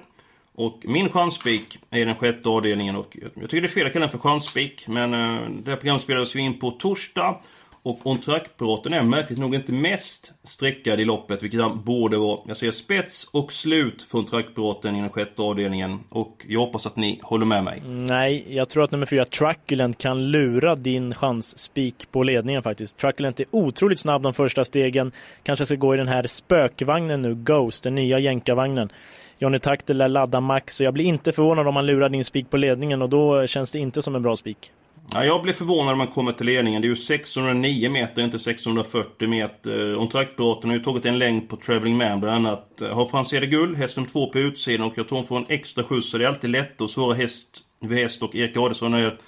Och 0.54 0.80
min 0.84 1.08
chansspik 1.08 1.78
är 1.90 2.06
den 2.06 2.14
sjätte 2.14 2.48
avdelningen 2.48 2.96
och 2.96 3.16
jag 3.34 3.50
tycker 3.50 3.60
det 3.60 3.66
är 3.66 3.68
fel 3.68 3.86
att 3.86 3.92
kalla 3.92 4.06
den 4.06 4.10
för 4.10 4.18
chansspik. 4.18 4.88
Men 4.88 5.14
eh, 5.14 5.50
det 5.50 5.70
här 5.70 5.76
programmet 5.76 6.02
spelades 6.02 6.36
ju 6.36 6.40
in 6.40 6.58
på 6.58 6.70
torsdag. 6.70 7.40
Och 7.84 8.06
On 8.06 8.20
track-piraten 8.20 8.92
är 8.92 9.02
märkligt 9.02 9.38
nog 9.38 9.54
inte 9.54 9.72
mest 9.72 10.32
sträckad 10.44 11.00
i 11.00 11.04
loppet, 11.04 11.42
vilket 11.42 11.60
han 11.60 11.84
borde 11.84 12.18
vara. 12.18 12.40
Jag 12.46 12.56
säger 12.56 12.72
spets 12.72 13.28
och 13.32 13.52
slut 13.52 14.02
för 14.02 14.18
On 14.18 14.26
track 14.26 14.46
i 14.84 14.88
den 14.88 15.10
sjätte 15.10 15.42
avdelningen. 15.42 16.00
Och 16.10 16.46
jag 16.48 16.60
hoppas 16.60 16.86
att 16.86 16.96
ni 16.96 17.20
håller 17.22 17.46
med 17.46 17.64
mig. 17.64 17.82
Nej, 17.86 18.56
jag 18.56 18.68
tror 18.68 18.84
att 18.84 18.90
nummer 18.90 19.06
fyra, 19.06 19.24
Truculent, 19.24 19.98
kan 19.98 20.30
lura 20.30 20.74
din 20.74 21.14
chansspik 21.14 22.12
på 22.12 22.22
ledningen 22.22 22.62
faktiskt. 22.62 22.98
Truculent 22.98 23.40
är 23.40 23.46
otroligt 23.50 23.98
snabb 23.98 24.22
de 24.22 24.34
första 24.34 24.64
stegen. 24.64 25.12
Kanske 25.42 25.66
ska 25.66 25.74
gå 25.74 25.94
i 25.94 25.96
den 25.96 26.08
här 26.08 26.26
spökvagnen 26.26 27.22
nu, 27.22 27.34
Ghost, 27.34 27.84
den 27.84 27.94
nya 27.94 28.18
jänkarvagnen. 28.18 28.92
Johnny 29.38 29.58
Takter 29.58 29.94
lär 29.94 30.08
ladda 30.08 30.40
max, 30.40 30.74
så 30.74 30.84
jag 30.84 30.94
blir 30.94 31.04
inte 31.04 31.32
förvånad 31.32 31.68
om 31.68 31.76
han 31.76 31.86
lurar 31.86 32.08
din 32.08 32.24
spik 32.24 32.50
på 32.50 32.56
ledningen 32.56 33.02
och 33.02 33.08
då 33.08 33.46
känns 33.46 33.72
det 33.72 33.78
inte 33.78 34.02
som 34.02 34.14
en 34.14 34.22
bra 34.22 34.36
spik. 34.36 34.72
Ja, 35.10 35.24
jag 35.24 35.42
blir 35.42 35.52
förvånad 35.52 35.86
när 35.86 35.94
man 35.94 36.14
kommer 36.14 36.32
till 36.32 36.46
ledningen. 36.46 36.82
Det 36.82 36.86
är 36.86 36.90
ju 36.90 36.96
609 36.96 37.90
meter, 37.90 38.22
inte 38.22 38.38
640 38.38 39.28
meter. 39.28 39.96
On 39.96 40.08
Track-piloten 40.08 40.70
har 40.70 40.76
ju 40.76 40.82
tagit 40.82 41.04
en 41.04 41.18
längd 41.18 41.48
på 41.48 41.56
Traveling 41.56 41.96
Man 41.96 42.20
bland 42.20 42.46
annat. 42.46 42.82
Har 42.92 43.06
Franzede 43.06 43.46
Gull, 43.46 43.76
häst 43.76 43.96
nummer 43.96 44.10
två 44.10 44.30
på 44.30 44.38
utsidan 44.38 44.86
och 44.86 44.98
jag 44.98 45.08
tror 45.08 45.18
hon 45.18 45.26
får 45.26 45.36
en 45.36 45.46
extra 45.48 45.84
skjuts. 45.84 46.10
Så 46.10 46.18
det 46.18 46.24
är 46.24 46.28
alltid 46.28 46.50
lätt 46.50 46.80
att 46.80 46.90
svara 46.90 47.14
häst 47.14 47.46
vid 47.80 47.98
häst 47.98 48.22
och 48.22 48.34
Erik 48.34 48.56
Adelsson 48.56 48.94
är 48.94 49.20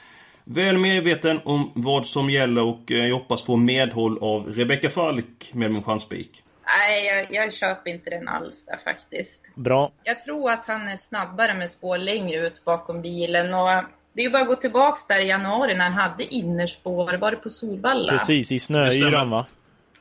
väl 0.45 0.79
medveten 0.79 1.41
om 1.45 1.73
vad 1.75 2.07
som 2.07 2.31
gäller 2.31 2.63
och 2.63 2.93
eh, 2.93 3.07
jag 3.07 3.15
hoppas 3.15 3.43
få 3.43 3.57
medhåll 3.57 4.19
av 4.21 4.47
Rebecca 4.47 4.91
Falk 4.91 5.51
med 5.53 5.73
min 5.73 5.83
chansspik. 5.83 6.43
Nej, 6.67 7.07
jag, 7.07 7.27
jag 7.31 7.53
köper 7.53 7.91
inte 7.91 8.11
den 8.11 8.29
alls 8.29 8.67
där 8.67 8.77
faktiskt. 8.77 9.57
Bra. 9.57 9.93
Jag 10.03 10.21
tror 10.21 10.51
att 10.51 10.67
han 10.67 10.89
är 10.89 10.97
snabbare 10.97 11.55
med 11.55 11.71
spår 11.71 11.99
längre 11.99 12.47
ut 12.47 12.65
bakom 12.65 13.03
bilen 13.03 13.55
och 13.55 13.69
det 14.15 14.21
är 14.23 14.25
ju 14.25 14.31
bara 14.31 14.43
att 14.43 14.49
gå 14.49 14.57
tillbaks 14.57 15.07
där 15.07 15.21
i 15.21 15.29
januari 15.29 15.75
när 15.75 15.85
han 15.85 15.93
hade 15.93 16.35
innerspår, 16.35 17.17
var 17.17 17.31
det 17.31 17.37
på 17.37 17.51
Solvalla? 17.51 18.13
Precis, 18.13 18.53
i 18.53 18.59
snöyran 18.59 19.31
va? 19.31 19.47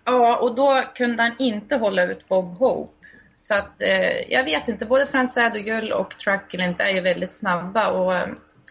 Ja, 0.06 0.38
och 0.38 0.56
då 0.56 0.84
kunde 0.96 1.24
han 1.24 1.32
inte 1.40 1.76
hålla 1.76 2.04
ut 2.04 2.28
Bob 2.28 2.58
Hope. 2.58 2.94
Så 3.36 3.54
att 3.56 3.82
eh, 3.82 4.32
jag 4.32 4.44
vet 4.44 4.68
inte, 4.68 4.86
både 4.86 5.06
Franzad 5.06 5.56
och 5.56 5.64
Gull 5.64 5.92
och 5.92 6.18
Truculent 6.18 6.80
är 6.80 6.94
ju 6.94 7.02
väldigt 7.02 7.32
snabba 7.32 7.92
och 7.92 8.14
eh, 8.14 8.28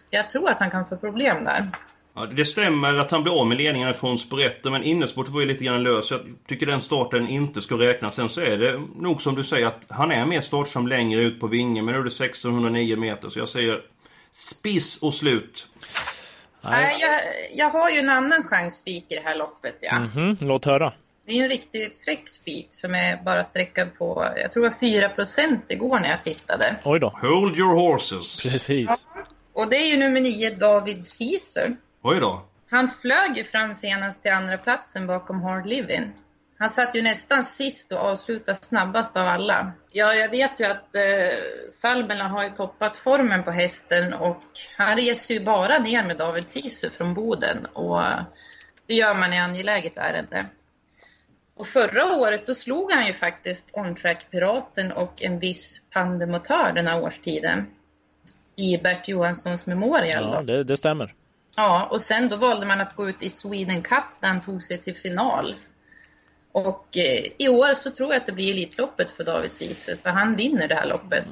jag 0.09 0.29
tror 0.29 0.49
att 0.49 0.59
han 0.59 0.71
kan 0.71 0.85
få 0.85 0.97
problem 0.97 1.43
där. 1.43 1.65
Ja, 2.15 2.25
det 2.25 2.45
stämmer 2.45 2.93
att 2.93 3.11
han 3.11 3.23
blir 3.23 3.39
av 3.39 3.47
med 3.47 3.57
ledningen 3.57 3.93
från 3.93 4.17
sprätten 4.17 4.71
men 4.71 4.83
innerspåret 4.83 5.29
var 5.29 5.39
ju 5.41 5.47
lite 5.47 5.63
grann 5.63 5.83
lös. 5.83 6.11
Jag 6.11 6.21
tycker 6.47 6.65
den 6.65 6.81
starten 6.81 7.27
inte 7.27 7.61
ska 7.61 7.75
räknas. 7.75 8.15
Sen 8.15 8.29
så 8.29 8.41
är 8.41 8.57
det 8.57 8.81
nog 8.95 9.21
som 9.21 9.35
du 9.35 9.43
säger 9.43 9.67
att 9.67 9.81
han 9.89 10.11
är 10.11 10.25
mer 10.25 10.41
startsam 10.41 10.87
längre 10.87 11.21
ut 11.21 11.39
på 11.39 11.47
vingen. 11.47 11.85
Men 11.85 11.93
nu 11.93 11.99
är 11.99 12.03
det 12.03 12.07
1609 12.07 12.97
meter 12.97 13.29
så 13.29 13.39
jag 13.39 13.49
säger 13.49 13.81
spiss 14.33 14.97
och 15.01 15.13
slut. 15.13 15.67
Nej. 16.61 16.97
Jag, 17.01 17.21
jag 17.53 17.69
har 17.69 17.89
ju 17.89 17.99
en 17.99 18.09
annan 18.09 18.43
chansspik 18.43 19.11
i 19.11 19.15
det 19.15 19.21
här 19.25 19.35
loppet. 19.35 19.77
Ja. 19.81 19.99
Mhm, 19.99 20.37
låt 20.41 20.65
höra. 20.65 20.93
Det 21.25 21.31
är 21.31 21.35
ju 21.35 21.43
en 21.43 21.49
riktig 21.49 21.97
fräck 22.05 22.29
spik 22.29 22.67
som 22.69 22.95
är 22.95 23.23
bara 23.23 23.43
sträckad 23.43 23.97
på, 23.97 24.27
jag 24.37 24.51
tror 24.51 24.63
det 24.63 24.69
var 24.69 24.77
4 24.77 25.65
igår 25.69 25.99
när 25.99 26.09
jag 26.09 26.21
tittade. 26.21 26.75
Oj 26.83 26.99
då. 26.99 27.09
Hold 27.21 27.57
your 27.57 27.75
horses. 27.75 28.41
Precis. 28.41 29.07
Och 29.53 29.69
det 29.69 29.77
är 29.77 29.87
ju 29.87 29.97
nummer 29.97 30.21
9, 30.21 30.49
David 30.49 31.01
Caesar. 31.19 31.75
Oj 32.01 32.19
då. 32.19 32.45
Han 32.69 32.89
flög 32.89 33.37
ju 33.37 33.43
fram 33.43 33.75
senast 33.75 34.21
till 34.21 34.31
andra 34.31 34.57
platsen 34.57 35.07
bakom 35.07 35.41
Hard 35.41 35.65
Living. 35.65 36.13
Han 36.57 36.69
satt 36.69 36.95
ju 36.95 37.01
nästan 37.01 37.43
sist 37.43 37.91
och 37.91 37.99
avslutade 37.99 38.55
snabbast 38.55 39.17
av 39.17 39.27
alla. 39.27 39.71
Ja, 39.91 40.13
jag 40.13 40.29
vet 40.29 40.59
ju 40.59 40.63
att 40.63 40.95
eh, 40.95 41.37
Salmela 41.69 42.23
har 42.23 42.43
ju 42.43 42.49
toppat 42.49 42.97
formen 42.97 43.43
på 43.43 43.51
hästen 43.51 44.13
och 44.13 44.43
han 44.77 44.97
reser 44.97 45.33
ju 45.33 45.45
bara 45.45 45.79
ner 45.79 46.03
med 46.03 46.17
David 46.17 46.47
Sisu 46.47 46.89
från 46.89 47.13
Boden 47.13 47.65
och 47.65 48.01
det 48.87 48.93
gör 48.93 49.15
man 49.15 49.33
i 49.33 49.39
angeläget 49.39 49.97
ärende. 49.97 50.45
Och 51.55 51.67
förra 51.67 52.15
året 52.15 52.45
då 52.45 52.55
slog 52.55 52.91
han 52.91 53.07
ju 53.07 53.13
faktiskt 53.13 53.71
On-Track 53.73 54.27
Piraten 54.31 54.91
och 54.91 55.21
en 55.21 55.39
viss 55.39 55.81
Pandemotör 55.93 56.71
den 56.75 56.87
här 56.87 57.03
årstiden. 57.03 57.65
I 58.55 58.77
Bert 58.77 59.07
Johanssons 59.07 59.65
Memorial. 59.65 60.33
Ja, 60.33 60.41
det, 60.41 60.63
det 60.63 60.77
stämmer. 60.77 61.13
Ja, 61.55 61.87
och 61.91 62.01
sen 62.01 62.29
då 62.29 62.37
valde 62.37 62.65
man 62.65 62.81
att 62.81 62.95
gå 62.95 63.09
ut 63.09 63.23
i 63.23 63.29
Sweden 63.29 63.81
Cup 63.81 64.03
där 64.19 64.27
han 64.27 64.41
tog 64.41 64.63
sig 64.63 64.77
till 64.77 64.95
final. 64.95 65.55
Och 66.53 66.97
eh, 66.97 67.31
i 67.37 67.49
år 67.49 67.73
så 67.73 67.91
tror 67.91 68.09
jag 68.09 68.17
att 68.17 68.25
det 68.25 68.31
blir 68.31 68.51
Elitloppet 68.51 69.11
för 69.11 69.23
David 69.23 69.51
Sisu, 69.51 69.95
för 70.03 70.09
han 70.09 70.35
vinner 70.35 70.67
det 70.67 70.75
här 70.75 70.87
loppet. 70.87 71.25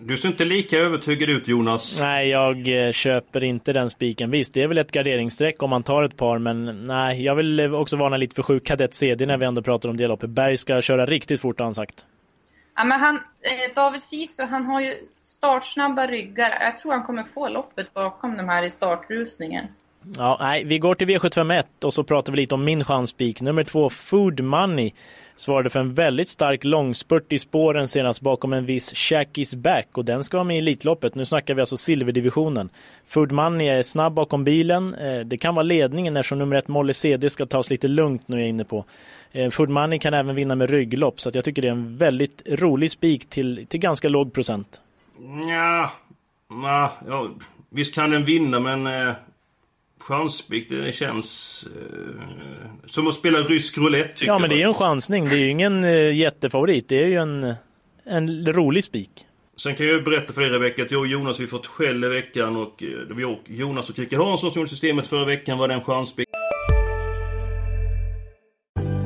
Du 0.00 0.16
ser 0.16 0.28
inte 0.28 0.44
lika 0.44 0.78
övertygad 0.78 1.30
ut 1.30 1.48
Jonas. 1.48 1.98
Nej, 2.00 2.28
jag 2.28 2.86
eh, 2.86 2.92
köper 2.92 3.44
inte 3.44 3.72
den 3.72 3.90
spiken. 3.90 4.30
Visst, 4.30 4.54
det 4.54 4.62
är 4.62 4.68
väl 4.68 4.78
ett 4.78 4.92
garderingsstreck 4.92 5.62
om 5.62 5.70
man 5.70 5.82
tar 5.82 6.02
ett 6.02 6.16
par, 6.16 6.38
men 6.38 6.86
nej, 6.86 7.24
jag 7.24 7.34
vill 7.34 7.60
eh, 7.60 7.74
också 7.74 7.96
varna 7.96 8.16
lite 8.16 8.34
för 8.34 8.42
sju 8.42 8.60
kadett 8.60 8.94
CD 8.94 9.26
när 9.26 9.36
vi 9.38 9.46
ändå 9.46 9.62
pratar 9.62 9.88
om 9.88 9.96
det 9.96 10.06
loppet. 10.06 10.30
Berg 10.30 10.58
ska 10.58 10.82
köra 10.82 11.06
riktigt 11.06 11.40
fort 11.40 11.58
har 11.58 11.64
han 11.64 11.74
sagt. 11.74 12.06
Ja, 12.76 12.84
men 12.84 13.00
han, 13.00 13.14
eh, 13.16 13.74
David 13.74 14.02
Sisu, 14.02 14.42
han 14.42 14.64
har 14.64 14.80
ju 14.80 14.94
startsnabba 15.20 16.06
ryggar. 16.06 16.50
Jag 16.60 16.76
tror 16.76 16.92
han 16.92 17.02
kommer 17.02 17.24
få 17.24 17.48
loppet 17.48 17.94
bakom 17.94 18.36
de 18.36 18.48
här 18.48 18.62
i 18.62 18.70
startrusningen. 18.70 19.64
Ja, 20.16 20.36
nej, 20.40 20.64
vi 20.64 20.78
går 20.78 20.94
till 20.94 21.08
V751 21.08 21.64
och 21.84 21.94
så 21.94 22.04
pratar 22.04 22.32
vi 22.32 22.36
lite 22.36 22.54
om 22.54 22.64
min 22.64 22.84
chanspik. 22.84 23.40
Nummer 23.40 23.64
två, 23.64 23.90
Food 23.90 24.40
Money, 24.40 24.92
svarade 25.36 25.70
för 25.70 25.80
en 25.80 25.94
väldigt 25.94 26.28
stark 26.28 26.64
långspurt 26.64 27.32
i 27.32 27.38
spåren 27.38 27.88
senast 27.88 28.20
bakom 28.20 28.52
en 28.52 28.64
viss 28.64 28.94
Shackis 28.94 29.54
Back 29.54 29.88
och 29.92 30.04
den 30.04 30.24
ska 30.24 30.36
vara 30.36 30.44
med 30.44 30.56
i 30.56 30.58
Elitloppet. 30.58 31.14
Nu 31.14 31.24
snackar 31.24 31.54
vi 31.54 31.60
alltså 31.60 31.76
silverdivisionen. 31.76 32.68
Food 33.06 33.32
Money 33.32 33.68
är 33.68 33.82
snabb 33.82 34.12
bakom 34.12 34.44
bilen. 34.44 34.94
Eh, 34.94 35.20
det 35.20 35.38
kan 35.38 35.54
vara 35.54 35.62
ledningen 35.62 36.16
eftersom 36.16 36.38
nummer 36.38 36.56
ett 36.56 36.68
Molly 36.68 36.94
CD 36.94 37.30
ska 37.30 37.46
tas 37.46 37.70
lite 37.70 37.88
lugnt 37.88 38.28
nu 38.28 38.36
är 38.36 38.40
jag 38.40 38.48
inne 38.48 38.64
på. 38.64 38.84
Eh, 39.32 39.50
Food 39.50 39.68
Money 39.70 39.98
kan 39.98 40.14
även 40.14 40.34
vinna 40.34 40.54
med 40.54 40.70
rygglopp 40.70 41.20
så 41.20 41.30
jag 41.34 41.44
tycker 41.44 41.62
det 41.62 41.68
är 41.68 41.72
en 41.72 41.96
väldigt 41.96 42.42
rolig 42.46 42.90
spik 42.90 43.28
till, 43.28 43.66
till 43.68 43.80
ganska 43.80 44.08
låg 44.08 44.32
procent. 44.32 44.80
Ja, 45.48 45.92
ja, 47.06 47.30
visst 47.70 47.94
kan 47.94 48.10
den 48.10 48.24
vinna 48.24 48.60
men 48.60 48.86
eh, 48.86 49.14
det 50.68 50.94
känns 50.94 51.66
eh, 51.76 52.90
som 52.90 53.06
att 53.06 53.14
spela 53.14 53.38
rysk 53.38 53.78
roulette. 53.78 54.24
Ja, 54.24 54.38
men 54.38 54.50
det 54.50 54.56
är 54.56 54.58
ju 54.58 54.64
en 54.64 54.74
chansning. 54.74 55.28
Det 55.28 55.34
är 55.34 55.44
ju 55.44 55.50
ingen 55.50 55.84
eh, 55.84 56.16
jättefavorit. 56.16 56.88
Det 56.88 57.02
är 57.02 57.06
ju 57.06 57.16
en, 57.16 57.54
en 58.04 58.52
rolig 58.52 58.84
spik. 58.84 59.10
Sen 59.56 59.74
kan 59.76 59.86
jag 59.86 60.04
berätta 60.04 60.32
för 60.32 60.40
dig 60.40 60.50
Rebecka 60.50 60.82
att 60.82 60.90
jag 60.90 61.00
och 61.00 61.06
Jonas 61.06 61.40
vi 61.40 61.46
fått 61.46 61.66
skäll 61.66 62.04
i 62.04 62.08
veckan 62.08 62.56
och 62.56 62.82
eh, 62.82 62.88
det 62.88 63.14
var 63.14 63.38
Jonas 63.46 63.90
och 63.90 63.98
Rickard 63.98 64.20
Hansson 64.20 64.50
som 64.50 64.60
gjorde 64.60 64.70
systemet 64.70 65.06
förra 65.06 65.24
veckan 65.24 65.58
var 65.58 65.68
den 65.68 65.84
chansspik. 65.84 66.28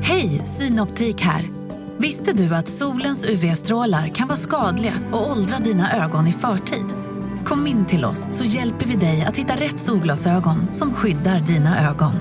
Hej, 0.01 0.29
Synoptik 0.29 1.21
här. 1.21 1.43
Visste 1.97 2.33
du 2.33 2.55
att 2.55 2.67
solens 2.67 3.29
UV-strålar 3.29 4.07
kan 4.07 4.27
vara 4.27 4.37
skadliga 4.37 4.93
och 5.11 5.31
åldra 5.31 5.59
dina 5.59 6.05
ögon 6.05 6.27
i 6.27 6.33
förtid? 6.33 7.02
Kom 7.45 7.67
in 7.67 7.85
till 7.85 8.05
oss 8.05 8.27
så 8.31 8.43
hjälper 8.43 8.85
vi 8.85 8.95
dig 8.95 9.23
att 9.23 9.37
hitta 9.37 9.53
rätt 9.53 9.79
solglasögon 9.79 10.73
som 10.73 10.93
skyddar 10.93 11.39
dina 11.39 11.89
ögon. 11.89 12.13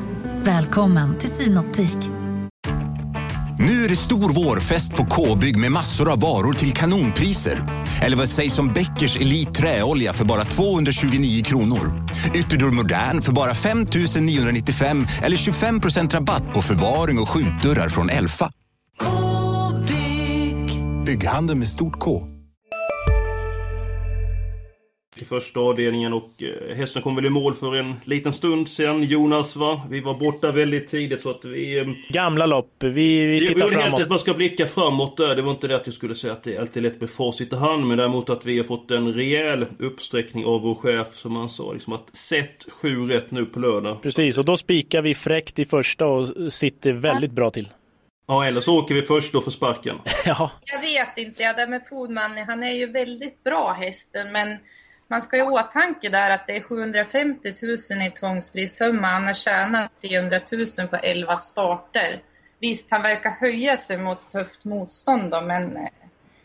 Välkommen 0.43 1.19
till 1.19 1.31
Synoptik. 1.31 1.99
Nu 3.59 3.85
är 3.85 3.89
det 3.89 3.97
stor 3.97 4.33
vårfest 4.33 4.95
på 4.95 5.07
K-bygg 5.07 5.59
med 5.59 5.73
massor 5.73 6.13
av 6.13 6.21
varor 6.21 6.53
till 6.53 6.73
kanonpriser. 6.73 7.85
Eller 8.03 8.17
vad 8.17 8.29
sägs 8.29 8.59
om 8.59 8.73
Bäckers 8.73 9.17
Elite 9.17 9.53
Träolja 9.53 10.13
för 10.13 10.25
bara 10.25 10.45
229 10.45 11.45
kronor? 11.45 12.09
Ytterdörr 12.35 12.71
Modern 12.71 13.23
för 13.23 13.33
bara 13.33 13.55
5 13.55 13.87
995 14.21 15.07
eller 15.23 15.37
25% 15.37 16.11
rabatt 16.11 16.55
på 16.55 16.63
förvaring 16.63 17.19
och 17.19 17.29
skjutdörrar 17.29 17.89
från 17.89 18.11
Elfa. 18.11 18.53
K-bygg. 19.01 20.83
Bygghandeln 21.07 21.59
med 21.59 21.69
stort 21.69 22.01
K 22.01 22.29
i 25.23 25.25
första 25.25 25.61
avdelningen 25.61 26.13
och 26.13 26.31
eh, 26.39 26.77
hästen 26.77 27.03
kom 27.03 27.17
väl 27.17 27.27
i 27.27 27.31
mål 27.31 27.55
för 27.55 27.75
en 27.75 27.95
liten 28.05 28.33
stund 28.33 28.69
sen 28.69 29.03
Jonas 29.03 29.57
va? 29.57 29.83
Vi 29.91 30.01
var 30.01 30.15
borta 30.15 30.53
väldigt 30.53 30.89
tidigt 30.89 31.21
så 31.21 31.31
att 31.31 31.45
vi... 31.45 31.79
Eh, 31.79 31.87
Gamla 32.09 32.47
lopp, 32.47 32.75
vi, 32.79 33.27
vi 33.27 33.47
tittar 33.47 33.69
det, 33.69 33.73
framåt. 33.73 34.03
att 34.03 34.09
man 34.09 34.19
ska 34.19 34.35
blicka 34.35 34.67
framåt 34.67 35.17
där. 35.17 35.37
Det 35.37 35.43
var 35.43 35.51
inte 35.51 35.69
det 35.69 35.77
att 35.77 35.87
jag 35.87 35.95
skulle 35.95 36.15
säga 36.15 36.33
att 36.33 36.43
det 36.43 36.59
alltid 36.59 36.85
är 36.85 36.91
lätt 36.91 37.01
med 37.01 37.11
facit 37.11 37.53
i 37.53 37.57
hand 37.57 37.87
men 37.87 37.99
däremot 37.99 38.31
att 38.31 38.47
vi 38.47 38.59
har 38.59 38.65
fått 38.65 38.91
en 38.91 39.15
rejäl 39.15 39.67
uppsträckning 39.79 40.45
av 40.45 40.61
vår 40.61 40.75
chef 40.75 41.17
som 41.17 41.37
han 41.37 41.49
sa. 41.49 41.73
Liksom 41.73 41.93
att 41.93 42.17
sätt 42.17 42.67
sju 42.69 43.07
rätt 43.07 43.31
nu 43.31 43.45
på 43.45 43.61
lördag. 43.61 44.03
Precis, 44.03 44.39
och 44.39 44.45
då 44.45 44.57
spikar 44.57 45.03
vi 45.03 45.15
fräckt 45.15 45.59
i 45.59 45.65
första 45.65 46.07
och 46.07 46.53
sitter 46.53 46.93
väldigt 46.93 47.33
bra 47.33 47.51
till. 47.51 47.69
Ja, 48.27 48.47
eller 48.47 48.61
så 48.61 48.79
åker 48.79 48.95
vi 48.95 49.03
först 49.03 49.33
då 49.33 49.41
för 49.41 49.51
sparken. 49.51 49.99
ja. 50.25 50.51
Jag 50.65 50.81
vet 50.81 51.19
inte, 51.19 51.43
ja, 51.43 51.53
det 51.53 51.67
med 51.67 51.87
Foodman, 51.89 52.39
han 52.47 52.63
är 52.63 52.73
ju 52.73 52.87
väldigt 52.87 53.45
bra 53.45 53.73
hästen 53.73 54.33
men 54.33 54.59
man 55.13 55.23
ska 55.23 55.37
ju 55.37 55.43
åtanke 55.43 56.09
där 56.09 56.31
att 56.35 56.47
det 56.47 56.57
är 56.57 56.63
750 56.63 57.49
000 57.63 58.07
i 58.07 58.11
tvångsprissumma. 58.11 59.07
Han 59.07 59.27
har 59.27 59.35
tjänat 59.35 59.91
300 60.03 60.41
000 60.79 60.89
på 60.89 60.97
11 60.97 61.37
starter. 61.37 62.21
Visst, 62.61 62.91
han 62.91 63.03
verkar 63.03 63.31
höja 63.31 63.77
sig 63.77 63.99
mot 63.99 64.27
tufft 64.33 64.65
motstånd 64.65 65.31
då, 65.31 65.41
men 65.41 65.77
eh, 65.77 65.83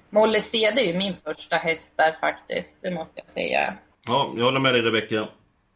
Molle 0.09 0.41
CD 0.41 0.81
är 0.81 0.85
ju 0.85 0.97
min 0.97 1.15
första 1.23 1.55
häst 1.55 1.97
där 1.97 2.11
faktiskt. 2.11 2.81
Det 2.81 2.91
måste 2.91 3.19
jag 3.19 3.29
säga. 3.29 3.73
Ja, 4.07 4.33
jag 4.37 4.45
håller 4.45 4.59
med 4.59 4.73
dig 4.73 4.81
Rebecka. 4.81 5.27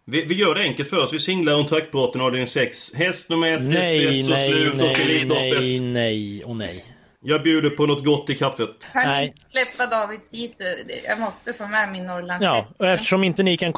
Vi, 0.06 0.26
vi, 0.26 0.36
gör 0.36 0.56
det 0.56 0.62
enkelt 0.62 0.90
för 0.90 1.04
oss. 1.04 1.14
Vi 1.14 1.20
singlar 1.20 1.54
om 1.54 1.68
taktbrotten 1.68 2.22
avdelning 2.22 2.48
6. 2.48 2.94
Häst 2.94 3.30
nummer 3.30 3.54
1, 3.54 3.62
nej, 3.62 4.24
nej, 4.30 4.52
slut 4.52 4.74
nej, 4.78 5.26
nej, 5.26 5.80
nej 5.80 6.44
och 6.44 6.56
nej. 6.56 6.84
Jag 7.24 7.44
bjuder 7.44 7.70
på 7.70 7.86
något 7.86 8.06
gott 8.06 8.30
i 8.30 8.36
kaffet. 8.36 8.70
Kan 8.94 9.08
Nej. 9.08 9.28
ni 9.28 9.42
släppa 9.46 9.96
David 9.96 10.24
Sisu? 10.24 10.64
Jag 11.08 11.20
måste 11.20 11.54
få 11.54 11.68
med 11.68 11.92
min 11.92 12.06
Norrlandshäst. 12.06 12.76
Ja, 12.78 12.86
och 12.86 12.92
eftersom 12.92 13.24
inte 13.24 13.44
ni 13.44 13.58
kan 13.58 13.74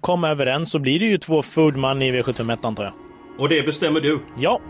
komma 0.00 0.28
överens 0.28 0.70
så 0.70 0.78
blir 0.78 0.98
det 1.00 1.06
ju 1.06 1.18
två 1.18 1.42
Foodman 1.42 2.02
i 2.02 2.12
V751 2.12 2.66
antar 2.66 2.84
jag. 2.84 2.92
Och 3.38 3.48
det 3.48 3.62
bestämmer 3.62 4.00
du? 4.00 4.20
Ja. 4.38 4.60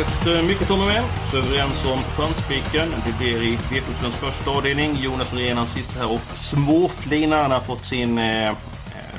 Efter 0.00 0.36
eh, 0.36 0.46
mycket 0.46 0.70
om 0.70 0.80
och 0.80 0.86
men 0.86 1.04
så 1.30 1.36
är 1.36 1.42
vi 1.42 1.48
överens 1.48 1.84
om 1.84 1.98
skönspiken. 1.98 2.88
Det 3.06 3.18
blir 3.18 3.42
i 3.42 3.58
v 3.70 3.80
första 4.10 4.50
avdelning. 4.50 4.96
Jonas 4.96 5.32
Norén 5.32 5.66
sitter 5.66 6.00
här 6.00 6.12
och 6.12 6.38
småflinar. 6.38 7.42
Han 7.42 7.50
har 7.50 7.60
fått 7.60 7.86
sin 7.86 8.18
eh, 8.18 8.48
eh 8.48 8.54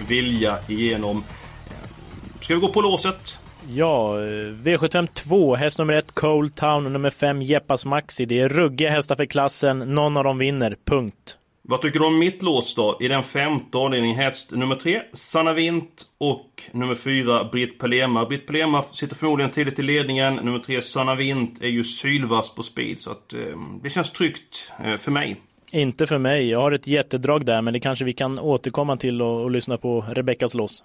vilja 0.08 0.58
igenom. 0.68 1.24
Eh, 1.68 2.42
ska 2.42 2.54
vi 2.56 2.60
gå 2.60 2.74
på 2.74 2.82
låset? 2.82 3.38
Ja, 3.70 4.14
V75 4.64 5.08
2, 5.14 5.56
häst 5.56 5.78
nummer 5.78 5.94
1 5.94 6.12
Cold 6.12 6.56
Town 6.56 6.86
och 6.86 6.92
nummer 6.92 7.10
5 7.10 7.42
Jeppas 7.42 7.86
Maxi. 7.86 8.26
Det 8.26 8.40
är 8.40 8.50
ruggiga 8.50 8.92
hästar 8.92 9.16
för 9.16 9.26
klassen. 9.26 9.80
Någon 9.80 10.18
av 10.18 10.24
dem 10.24 10.38
vinner. 10.38 10.76
Punkt. 10.86 11.39
Vad 11.70 11.82
tycker 11.82 12.00
du 12.00 12.06
om 12.06 12.20
mitt 12.20 12.42
lås 12.42 12.76
då? 12.76 12.98
I 13.02 13.08
den 13.08 13.24
femte 13.24 13.78
avdelningen 13.78 14.18
häst 14.18 14.52
nummer 14.52 14.76
tre, 14.76 15.02
Sanna 15.14 15.54
Vint 15.54 16.06
och 16.18 16.64
nummer 16.72 16.96
fyra, 16.96 17.44
Britt 17.44 17.80
Pelema. 17.80 18.26
Britt 18.26 18.48
Pelema 18.48 18.84
sitter 18.84 19.16
förmodligen 19.16 19.52
tidigt 19.52 19.80
i 19.80 19.82
ledningen. 19.82 20.36
Nummer 20.36 20.60
tre, 20.60 20.82
Sanna 20.82 21.16
Vint, 21.16 21.62
är 21.62 21.68
ju 21.68 21.84
sylvass 21.84 22.56
på 22.56 22.64
speed 22.64 23.02
så 23.02 23.12
att 23.12 23.34
eh, 23.34 23.40
det 23.84 23.90
känns 23.90 24.12
tryggt 24.12 24.72
eh, 24.84 24.98
för 24.98 25.12
mig. 25.12 25.42
Inte 25.72 26.08
för 26.08 26.18
mig. 26.18 26.50
Jag 26.50 26.62
har 26.62 26.72
ett 26.72 26.88
jättedrag 26.88 27.46
där 27.46 27.62
men 27.62 27.74
det 27.74 27.80
kanske 27.80 28.06
vi 28.06 28.14
kan 28.14 28.40
återkomma 28.40 28.98
till 28.98 29.22
och, 29.22 29.44
och 29.44 29.52
lyssna 29.52 29.78
på 29.78 30.02
Rebeckas 30.02 30.54
lås. 30.54 30.84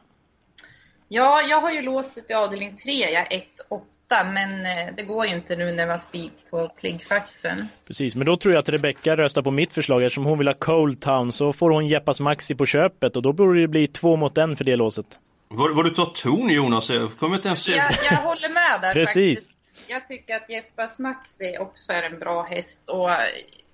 Ja, 1.08 1.42
jag 1.42 1.60
har 1.60 1.70
ju 1.70 1.82
låset 1.82 2.30
i 2.30 2.34
avdelning 2.34 2.76
3, 2.76 2.92
jag 2.92 3.32
är 3.32 3.36
1 3.36 3.44
8 3.68 3.84
men 4.25 4.66
eh, 4.66 4.94
det 4.97 5.02
går 5.02 5.26
ju 5.26 5.35
inte 5.35 5.56
nu 5.56 5.73
när 5.73 5.87
man 5.87 5.99
spik 5.99 6.33
på 6.50 6.68
pliggfaxen. 6.68 7.68
Precis, 7.87 8.14
men 8.14 8.26
då 8.26 8.37
tror 8.37 8.54
jag 8.54 8.61
att 8.61 8.68
Rebecka 8.68 9.16
röstar 9.16 9.42
på 9.42 9.50
mitt 9.50 9.73
förslag 9.73 10.02
eftersom 10.02 10.25
hon 10.25 10.38
vill 10.38 10.49
ha 10.49 10.54
Cold 10.54 11.00
Town 11.00 11.33
så 11.33 11.52
får 11.52 11.71
hon 11.71 11.88
Jeppas 11.88 12.21
Maxi 12.21 12.54
på 12.54 12.66
köpet 12.66 13.16
och 13.16 13.23
då 13.23 13.33
borde 13.33 13.61
det 13.61 13.68
bli 13.68 13.87
två 13.88 14.16
mot 14.16 14.38
en 14.38 14.56
för 14.56 14.64
det 14.64 14.76
låset. 14.76 15.18
Vad, 15.49 15.76
vad 15.76 15.85
du 15.85 15.90
tar 15.90 16.06
ton 16.06 16.50
Jonas, 16.50 16.90
jag 16.90 17.18
kommer 17.18 17.37
inte 17.37 17.49
ens 17.49 17.62
se. 17.64 17.73
Jag, 17.73 17.90
jag 18.11 18.16
håller 18.16 18.49
med 18.49 18.80
där 18.83 18.92
Precis. 19.04 19.52
faktiskt. 19.52 19.90
Jag 19.90 20.06
tycker 20.06 20.37
att 20.37 20.50
Jeppas 20.50 20.99
Maxi 20.99 21.56
också 21.61 21.92
är 21.92 22.02
en 22.02 22.18
bra 22.18 22.42
häst 22.42 22.88
och 22.88 23.09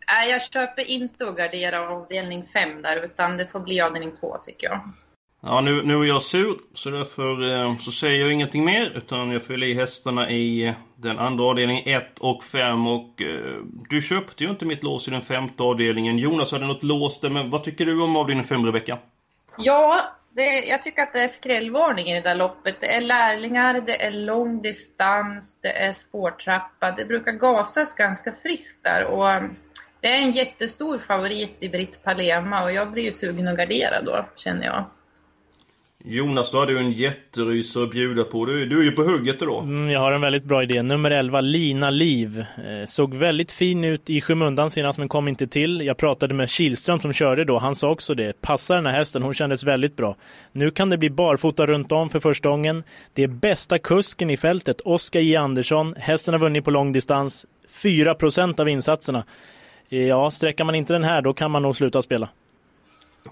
nej, 0.06 0.30
jag 0.30 0.42
köper 0.42 0.90
inte 0.90 1.28
att 1.28 1.36
gardera 1.36 1.88
avdelning 1.88 2.44
5 2.52 2.82
där 2.82 3.04
utan 3.04 3.36
det 3.36 3.46
får 3.46 3.60
bli 3.60 3.80
avdelning 3.80 4.12
2 4.20 4.36
tycker 4.42 4.66
jag. 4.66 4.80
Ja, 5.42 5.60
nu, 5.60 5.82
nu 5.82 6.00
är 6.00 6.04
jag 6.04 6.22
sur, 6.22 6.58
så 6.74 6.90
därför 6.90 7.52
eh, 7.52 7.78
så 7.78 7.92
säger 7.92 8.20
jag 8.20 8.32
ingenting 8.32 8.64
mer. 8.64 8.92
Utan 8.96 9.30
jag 9.30 9.42
fyller 9.42 9.66
i 9.66 9.74
hästarna 9.74 10.30
i 10.30 10.66
eh, 10.66 10.74
den 10.96 11.18
andra 11.18 11.44
avdelningen 11.44 12.02
1 12.02 12.18
och 12.18 12.44
5. 12.44 12.86
Och 12.86 13.22
eh, 13.22 13.56
du 13.88 14.02
köpte 14.02 14.44
ju 14.44 14.50
inte 14.50 14.64
mitt 14.64 14.82
lås 14.82 15.08
i 15.08 15.10
den 15.10 15.22
femte 15.22 15.62
avdelningen. 15.62 16.18
Jonas 16.18 16.52
hade 16.52 16.66
något 16.66 16.82
lås 16.82 17.20
där, 17.20 17.30
men 17.30 17.50
vad 17.50 17.64
tycker 17.64 17.86
du 17.86 18.02
om 18.02 18.16
avdelning 18.16 18.44
5, 18.44 18.66
Rebecka? 18.66 18.98
Ja, 19.58 20.00
det, 20.30 20.64
jag 20.64 20.82
tycker 20.82 21.02
att 21.02 21.12
det 21.12 21.20
är 21.20 21.28
skrällvarning 21.28 22.06
i 22.06 22.14
det 22.14 22.20
där 22.20 22.34
loppet. 22.34 22.76
Det 22.80 22.94
är 22.94 23.00
lärlingar, 23.00 23.80
det 23.86 24.02
är 24.02 24.12
lång 24.12 24.62
distans, 24.62 25.60
det 25.60 25.78
är 25.78 25.92
spårtrappa. 25.92 26.90
Det 26.90 27.04
brukar 27.04 27.32
gasas 27.32 27.94
ganska 27.94 28.32
friskt 28.32 28.84
där. 28.84 29.04
Och 29.04 29.30
eh, 29.30 29.42
det 30.00 30.08
är 30.08 30.22
en 30.22 30.32
jättestor 30.32 30.98
favorit 30.98 31.56
i 31.60 31.68
Britt 31.68 32.04
Palema 32.04 32.62
och 32.62 32.72
jag 32.72 32.92
blir 32.92 33.02
ju 33.02 33.12
sugen 33.12 33.48
att 33.48 33.56
gardera 33.56 34.02
då, 34.02 34.26
känner 34.36 34.66
jag. 34.66 34.84
Jonas, 36.04 36.50
då 36.50 36.58
hade 36.58 36.72
du 36.72 36.78
en 36.78 36.92
jätterysare 36.92 37.84
att 37.84 37.90
bjuda 37.90 38.24
på. 38.24 38.46
Du, 38.46 38.66
du 38.66 38.80
är 38.80 38.84
ju 38.84 38.92
på 38.92 39.02
hugget 39.02 39.42
idag. 39.42 39.62
Mm, 39.64 39.90
jag 39.90 40.00
har 40.00 40.12
en 40.12 40.20
väldigt 40.20 40.44
bra 40.44 40.62
idé. 40.62 40.82
Nummer 40.82 41.10
11, 41.10 41.40
Lina 41.40 41.90
Liv. 41.90 42.38
Eh, 42.40 42.86
såg 42.86 43.14
väldigt 43.14 43.52
fin 43.52 43.84
ut 43.84 44.10
i 44.10 44.20
skymundan 44.20 44.70
senast 44.70 44.98
men 44.98 45.08
kom 45.08 45.28
inte 45.28 45.46
till. 45.46 45.80
Jag 45.80 45.96
pratade 45.96 46.34
med 46.34 46.50
Kilström 46.50 47.00
som 47.00 47.12
körde 47.12 47.44
då. 47.44 47.58
Han 47.58 47.74
sa 47.74 47.90
också 47.90 48.14
det. 48.14 48.40
Passar 48.40 48.74
den 48.74 48.86
här 48.86 48.92
hästen. 48.92 49.22
Hon 49.22 49.34
kändes 49.34 49.64
väldigt 49.64 49.96
bra. 49.96 50.16
Nu 50.52 50.70
kan 50.70 50.90
det 50.90 50.98
bli 50.98 51.10
barfota 51.10 51.66
runt 51.66 51.92
om 51.92 52.10
för 52.10 52.20
första 52.20 52.48
gången. 52.48 52.82
Det 53.14 53.22
är 53.22 53.28
bästa 53.28 53.78
kusken 53.78 54.30
i 54.30 54.36
fältet, 54.36 54.80
Oskar 54.80 55.20
J 55.20 55.36
Andersson. 55.36 55.94
Hästen 55.98 56.34
har 56.34 56.38
vunnit 56.38 56.64
på 56.64 56.70
långdistans. 56.70 57.46
4% 57.82 58.60
av 58.60 58.68
insatserna. 58.68 59.24
Ja, 59.88 60.30
sträcker 60.30 60.64
man 60.64 60.74
inte 60.74 60.92
den 60.92 61.04
här 61.04 61.22
då 61.22 61.32
kan 61.32 61.50
man 61.50 61.62
nog 61.62 61.76
sluta 61.76 62.02
spela. 62.02 62.28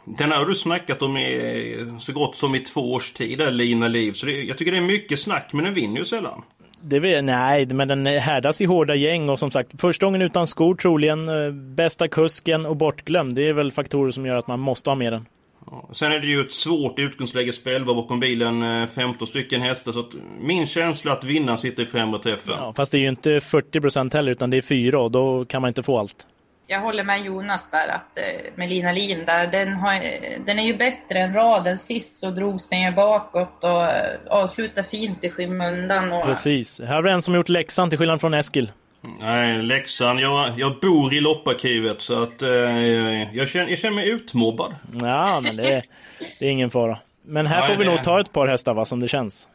Den 0.05 0.31
har 0.31 0.45
du 0.45 0.55
snackat 0.55 1.03
om 1.03 1.17
i, 1.17 1.87
så 1.99 2.13
gott 2.13 2.37
som 2.37 2.55
i 2.55 2.61
två 2.61 2.93
års 2.93 3.13
tid, 3.13 3.55
Lina 3.55 3.89
Liv. 3.89 4.13
Så 4.13 4.27
det, 4.27 4.33
jag 4.33 4.59
tycker 4.59 4.73
det 4.73 4.79
är 4.79 4.83
mycket 4.83 5.21
snack, 5.21 5.51
men 5.53 5.65
den 5.65 5.75
vinner 5.75 5.99
ju 5.99 6.05
sällan. 6.05 6.43
Det 6.83 7.01
vet, 7.01 7.25
nej, 7.25 7.67
men 7.67 7.89
den 7.89 8.07
härdas 8.07 8.61
i 8.61 8.65
hårda 8.65 8.95
gäng 8.95 9.29
och 9.29 9.39
som 9.39 9.51
sagt, 9.51 9.81
första 9.81 10.07
gången 10.07 10.23
utan 10.23 10.47
skor 10.47 10.75
troligen, 10.75 11.29
eh, 11.29 11.53
bästa 11.53 12.09
kusken 12.09 12.67
och 12.67 12.77
bortglömd. 12.77 13.35
Det 13.35 13.49
är 13.49 13.53
väl 13.53 13.73
faktorer 13.73 14.11
som 14.11 14.27
gör 14.27 14.37
att 14.37 14.47
man 14.47 14.61
måste 14.61 14.91
ha 14.91 14.95
med 14.95 15.13
den. 15.13 15.27
Ja, 15.71 15.89
sen 15.93 16.13
är 16.13 16.21
det 16.21 16.27
ju 16.27 16.41
ett 16.41 16.53
svårt 16.53 16.99
utgångsläge 16.99 17.53
spelbar 17.53 17.95
bakom 17.95 18.21
bilen, 18.21 18.89
15 18.89 19.17
eh, 19.21 19.27
stycken 19.27 19.61
hästar. 19.61 19.93
Så 19.93 20.01
att 20.01 20.11
min 20.41 20.67
känsla 20.67 21.13
att 21.13 21.25
vinna 21.25 21.57
sitter 21.57 21.83
i 21.83 21.87
främre 21.87 22.23
träffen. 22.23 22.55
Ja, 22.59 22.73
fast 22.77 22.93
det 22.93 22.99
är 22.99 23.03
ju 23.03 23.09
inte 23.09 23.39
40% 23.39 24.15
heller, 24.15 24.33
utan 24.33 24.51
det 24.51 24.57
är 24.57 24.63
fyra 24.63 25.01
och 25.01 25.11
då 25.11 25.45
kan 25.45 25.63
man 25.63 25.69
inte 25.69 25.83
få 25.83 25.99
allt 25.99 26.27
jag 26.71 26.81
håller 26.81 27.05
med 27.05 27.25
Jonas 27.25 27.71
där 27.71 27.89
att 27.89 28.19
eh, 28.19 28.53
med 28.55 28.69
Lina 28.69 28.93
Lin 28.93 29.25
där, 29.25 29.47
den, 29.47 29.73
har, 29.73 29.93
den 30.47 30.59
är 30.59 30.63
ju 30.63 30.77
bättre 30.77 31.19
än 31.19 31.35
raden. 31.35 31.79
Sist 31.79 32.21
så 32.21 32.31
drogs 32.31 32.69
den 32.69 32.83
ju 32.83 32.91
bakåt 32.91 33.65
och 33.65 33.85
eh, 33.85 34.19
avslutade 34.31 34.89
fint 34.89 35.25
i 35.25 35.31
skymundan. 35.31 36.13
Och... 36.13 36.25
Precis. 36.25 36.81
Här 36.81 37.03
vi 37.03 37.11
en 37.11 37.23
som 37.23 37.35
gjort 37.35 37.49
läxan 37.49 37.91
till 37.91 37.99
skillnad 37.99 38.21
från 38.21 38.35
Eskil. 38.35 38.73
Nej, 39.21 39.63
läxan. 39.63 40.19
Jag, 40.19 40.59
jag 40.59 40.81
bor 40.81 41.15
i 41.15 41.21
lopparkivet 41.21 42.03
så 42.03 42.23
att 42.23 42.43
eh, 42.43 42.49
jag, 42.49 43.49
känner, 43.49 43.69
jag 43.69 43.79
känner 43.79 43.95
mig 43.95 44.09
utmobbad. 44.09 44.75
Ja, 45.01 45.41
men 45.45 45.57
det 45.57 45.73
är, 45.73 45.83
det 46.41 46.47
är 46.47 46.51
ingen 46.51 46.71
fara. 46.71 46.99
Men 47.23 47.47
här 47.47 47.61
Nej, 47.61 47.69
får 47.69 47.77
vi 47.77 47.85
det... 47.85 47.91
nog 47.91 48.05
ta 48.05 48.21
ett 48.21 48.33
par 48.33 48.47
hästar 48.47 48.75
va, 48.75 48.85
som 48.85 49.01
det 49.01 49.09
känns. 49.09 49.49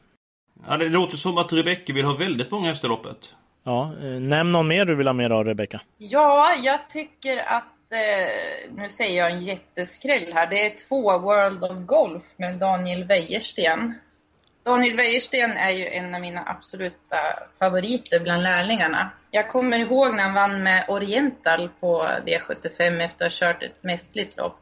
Ja, 0.68 0.78
det 0.78 0.90
låter 0.90 1.18
som 1.18 1.38
att 1.38 1.54
Rebecka 1.54 1.94
vill 1.94 2.06
ha 2.06 2.14
väldigt 2.14 2.52
många 2.52 2.70
hästar 2.70 2.88
i 2.88 2.90
loppet. 2.90 3.18
Ja, 3.64 3.94
eh, 4.02 4.06
nämn 4.06 4.52
någon 4.52 4.68
mer 4.68 4.86
du 4.86 4.96
vill 4.96 5.08
ha 5.08 5.14
med 5.14 5.32
av 5.32 5.46
Rebecka. 5.46 5.82
Ja, 5.98 6.56
jag 6.64 6.90
tycker 6.90 7.38
att 7.38 7.92
eh, 7.92 8.72
nu 8.76 8.90
säger 8.90 9.18
jag 9.18 9.32
en 9.32 9.42
jätteskräll 9.42 10.34
här. 10.34 10.48
Det 10.48 10.66
är 10.66 10.78
två 10.88 11.20
World 11.20 11.64
of 11.64 11.86
Golf 11.86 12.24
med 12.38 12.56
Daniel 12.56 13.04
Wäjersten. 13.04 13.94
Daniel 14.64 14.98
Wäjersten 14.98 15.52
är 15.52 15.72
ju 15.72 15.88
en 15.88 16.16
av 16.16 16.22
mina 16.22 16.44
absoluta 16.46 17.18
favoriter 17.60 18.20
bland 18.20 18.44
lärlingarna. 18.44 19.10
Jag 19.32 19.50
kommer 19.50 19.80
ihåg 19.80 20.16
när 20.16 20.24
han 20.24 20.34
vann 20.34 20.64
med 20.64 20.86
Oriental 20.90 21.70
på 21.80 22.04
V75 22.26 23.02
efter 23.02 23.26
att 23.26 23.34
ha 23.34 23.48
kört 23.48 23.64
ett 23.64 23.84
mästerligt 23.84 24.38
lopp. 24.38 24.60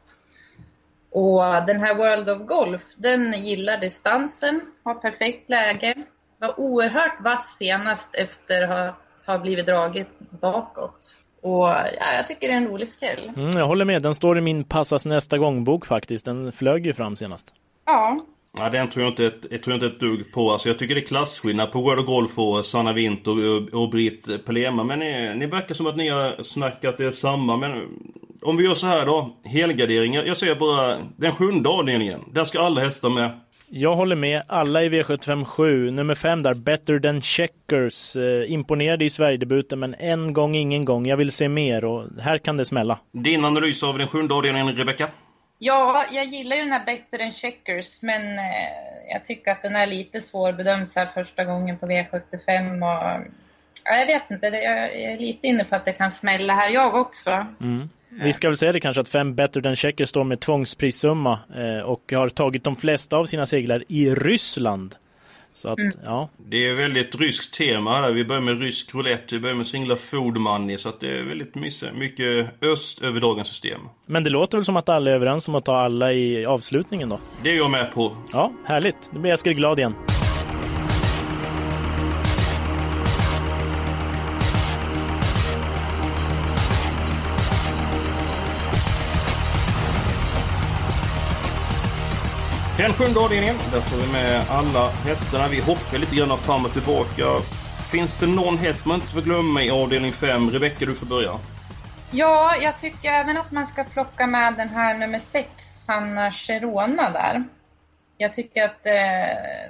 Och 1.10 1.42
den 1.66 1.80
här 1.80 1.94
World 1.94 2.30
of 2.30 2.48
Golf, 2.48 2.82
den 2.96 3.32
gillar 3.32 3.78
distansen, 3.78 4.60
har 4.82 4.94
perfekt 4.94 5.50
läge, 5.50 5.94
var 6.42 6.60
oerhört 6.60 7.20
vass 7.20 7.56
senast 7.56 8.14
efter 8.14 8.68
att 8.68 8.94
ha 9.26 9.38
blivit 9.38 9.66
draget 9.66 10.08
bakåt. 10.40 11.16
Och 11.42 11.68
ja, 11.68 12.14
jag 12.16 12.26
tycker 12.26 12.48
det 12.48 12.52
är 12.52 12.56
en 12.56 12.68
rolig 12.68 12.88
skräll. 12.88 13.32
Mm, 13.36 13.50
jag 13.50 13.66
håller 13.66 13.84
med, 13.84 14.02
den 14.02 14.14
står 14.14 14.38
i 14.38 14.40
min 14.40 14.64
passas 14.64 15.06
nästa 15.06 15.38
gång-bok 15.38 15.86
faktiskt. 15.86 16.24
Den 16.24 16.52
flög 16.52 16.86
ju 16.86 16.92
fram 16.92 17.16
senast. 17.16 17.54
Ja. 17.86 18.24
Ja, 18.58 18.70
den 18.70 18.90
tror 18.90 19.04
jag 19.04 19.12
inte 19.12 19.26
ett, 19.26 19.46
jag 19.50 19.62
tror 19.62 19.74
inte 19.74 19.86
ett 19.86 20.00
dugg 20.00 20.32
på. 20.32 20.52
Alltså, 20.52 20.68
jag 20.68 20.78
tycker 20.78 20.94
det 20.94 21.00
är 21.00 21.06
klasskillnad 21.06 21.72
på 21.72 21.80
World 21.80 22.00
of 22.00 22.06
Golf 22.06 22.38
och 22.38 22.66
Sanna 22.66 22.92
Winter 22.92 23.30
och, 23.30 23.82
och 23.82 23.90
Britt 23.90 24.44
Pelema. 24.44 24.84
Men 24.84 24.98
ni, 24.98 25.34
ni 25.34 25.46
verkar 25.46 25.74
som 25.74 25.86
att 25.86 25.96
ni 25.96 26.08
har 26.08 26.42
snackat 26.42 26.98
det 26.98 27.12
samma. 27.12 27.56
Men 27.56 27.88
om 28.42 28.56
vi 28.56 28.64
gör 28.64 28.74
så 28.74 28.86
här 28.86 29.06
då. 29.06 29.36
Helgardering. 29.44 30.14
Jag 30.14 30.36
säger 30.36 30.54
bara 30.54 30.98
den 31.16 31.32
sjunde 31.32 31.68
avdelningen. 31.68 32.20
Där 32.32 32.44
ska 32.44 32.60
alla 32.60 32.80
hästar 32.80 33.10
med. 33.10 33.40
Jag 33.74 33.96
håller 33.96 34.16
med. 34.16 34.42
Alla 34.46 34.82
i 34.82 34.88
V757. 34.88 35.90
Nummer 35.90 36.14
fem 36.14 36.42
där, 36.42 36.54
Better 36.54 36.98
than 36.98 37.20
Checkers. 37.20 38.16
Eh, 38.16 38.52
imponerade 38.52 39.04
i 39.04 39.10
Sverigedebuten, 39.10 39.78
men 39.78 39.94
en 39.94 40.32
gång, 40.32 40.54
ingen 40.54 40.84
gång. 40.84 41.06
Jag 41.06 41.16
vill 41.16 41.32
se 41.32 41.48
mer 41.48 41.84
och 41.84 42.06
här 42.20 42.38
kan 42.38 42.56
det 42.56 42.64
smälla. 42.64 42.98
Din 43.12 43.44
analys 43.44 43.82
av 43.82 43.98
den 43.98 44.08
sjunde 44.08 44.34
avdelningen, 44.34 44.76
Rebecka? 44.76 45.08
Ja, 45.58 46.04
jag 46.10 46.24
gillar 46.24 46.56
ju 46.56 46.62
den 46.62 46.72
här 46.72 46.86
Better 46.86 47.18
than 47.18 47.32
Checkers, 47.32 48.02
men 48.02 48.38
eh, 48.38 48.44
jag 49.12 49.24
tycker 49.24 49.52
att 49.52 49.62
den 49.62 49.76
är 49.76 49.86
lite 49.86 50.20
svårbedömd 50.20 50.88
så 50.88 51.00
här 51.00 51.06
första 51.06 51.44
gången 51.44 51.78
på 51.78 51.86
V75. 51.86 52.72
Och, 52.76 53.24
ja, 53.84 53.96
jag 53.96 54.06
vet 54.06 54.30
inte, 54.30 54.46
jag 54.46 54.94
är 54.94 55.18
lite 55.18 55.46
inne 55.46 55.64
på 55.64 55.74
att 55.76 55.84
det 55.84 55.92
kan 55.92 56.10
smälla 56.10 56.54
här 56.54 56.70
jag 56.70 56.94
också. 56.94 57.46
Mm. 57.60 57.88
Vi 58.20 58.32
ska 58.32 58.48
väl 58.48 58.56
säga 58.56 58.72
det 58.72 58.80
kanske 58.80 59.00
att 59.00 59.08
fem 59.08 59.34
Better 59.34 59.60
than 59.60 59.76
Checker 59.76 60.04
står 60.04 60.24
med 60.24 60.40
tvångsprissumma 60.40 61.38
eh, 61.56 61.84
och 61.84 62.12
har 62.12 62.28
tagit 62.28 62.64
de 62.64 62.76
flesta 62.76 63.16
av 63.16 63.26
sina 63.26 63.46
seglar 63.46 63.84
i 63.88 64.14
Ryssland. 64.14 64.94
Så 65.52 65.68
att, 65.68 65.78
mm. 65.78 65.92
ja. 66.04 66.28
Det 66.36 66.68
är 66.68 66.74
väldigt 66.74 67.14
ryskt 67.14 67.54
tema 67.54 68.00
där. 68.00 68.12
Vi 68.12 68.24
börjar 68.24 68.42
med 68.42 68.60
rysk 68.60 68.94
roulette, 68.94 69.34
vi 69.34 69.40
börjar 69.40 69.56
med 69.56 69.66
singla 69.66 69.96
food 69.96 70.36
money. 70.36 70.78
Så 70.78 70.88
att 70.88 71.00
det 71.00 71.18
är 71.18 71.22
väldigt 71.22 71.54
mycket 71.94 72.62
öst 72.62 73.02
över 73.02 73.20
dagens 73.20 73.48
system. 73.48 73.80
Men 74.06 74.24
det 74.24 74.30
låter 74.30 74.58
väl 74.58 74.64
som 74.64 74.76
att 74.76 74.88
alla 74.88 75.10
är 75.10 75.14
överens 75.14 75.48
om 75.48 75.54
att 75.54 75.64
ta 75.64 75.76
alla 75.76 76.12
i 76.12 76.46
avslutningen 76.46 77.08
då? 77.08 77.20
Det 77.42 77.50
är 77.50 77.56
jag 77.56 77.70
med 77.70 77.92
på. 77.92 78.16
Ja, 78.32 78.52
härligt. 78.64 79.10
Då 79.12 79.18
blir 79.18 79.32
Eskil 79.32 79.54
glad 79.54 79.78
igen. 79.78 79.94
Den 92.82 92.92
sjunde 92.92 93.20
avdelningen, 93.20 93.56
där 93.72 93.80
får 93.80 93.96
vi 93.96 94.12
med 94.12 94.44
alla 94.50 94.88
hästarna. 94.90 95.48
Vi 95.48 95.60
hoppar 95.60 95.98
lite 95.98 96.16
grann 96.16 96.38
fram 96.38 96.64
och 96.64 96.72
tillbaka. 96.72 97.24
Finns 97.90 98.16
det 98.16 98.26
någon 98.26 98.58
häst 98.58 98.84
man 98.84 98.94
inte 98.94 99.12
får 99.12 99.20
glömma 99.20 99.62
i 99.62 99.70
avdelning 99.70 100.12
5? 100.12 100.50
Rebecka, 100.50 100.86
du 100.86 100.94
får 100.94 101.06
börja. 101.06 101.38
Ja, 102.10 102.54
jag 102.60 102.78
tycker 102.78 103.10
även 103.10 103.36
att 103.36 103.52
man 103.52 103.66
ska 103.66 103.84
plocka 103.84 104.26
med 104.26 104.54
den 104.54 104.68
här 104.68 104.98
nummer 104.98 105.18
6, 105.18 105.48
Sanna 105.58 106.30
Cherona 106.30 107.10
där. 107.10 107.44
Jag 108.18 108.34
tycker 108.34 108.64
att 108.64 108.86
eh, 108.86 108.92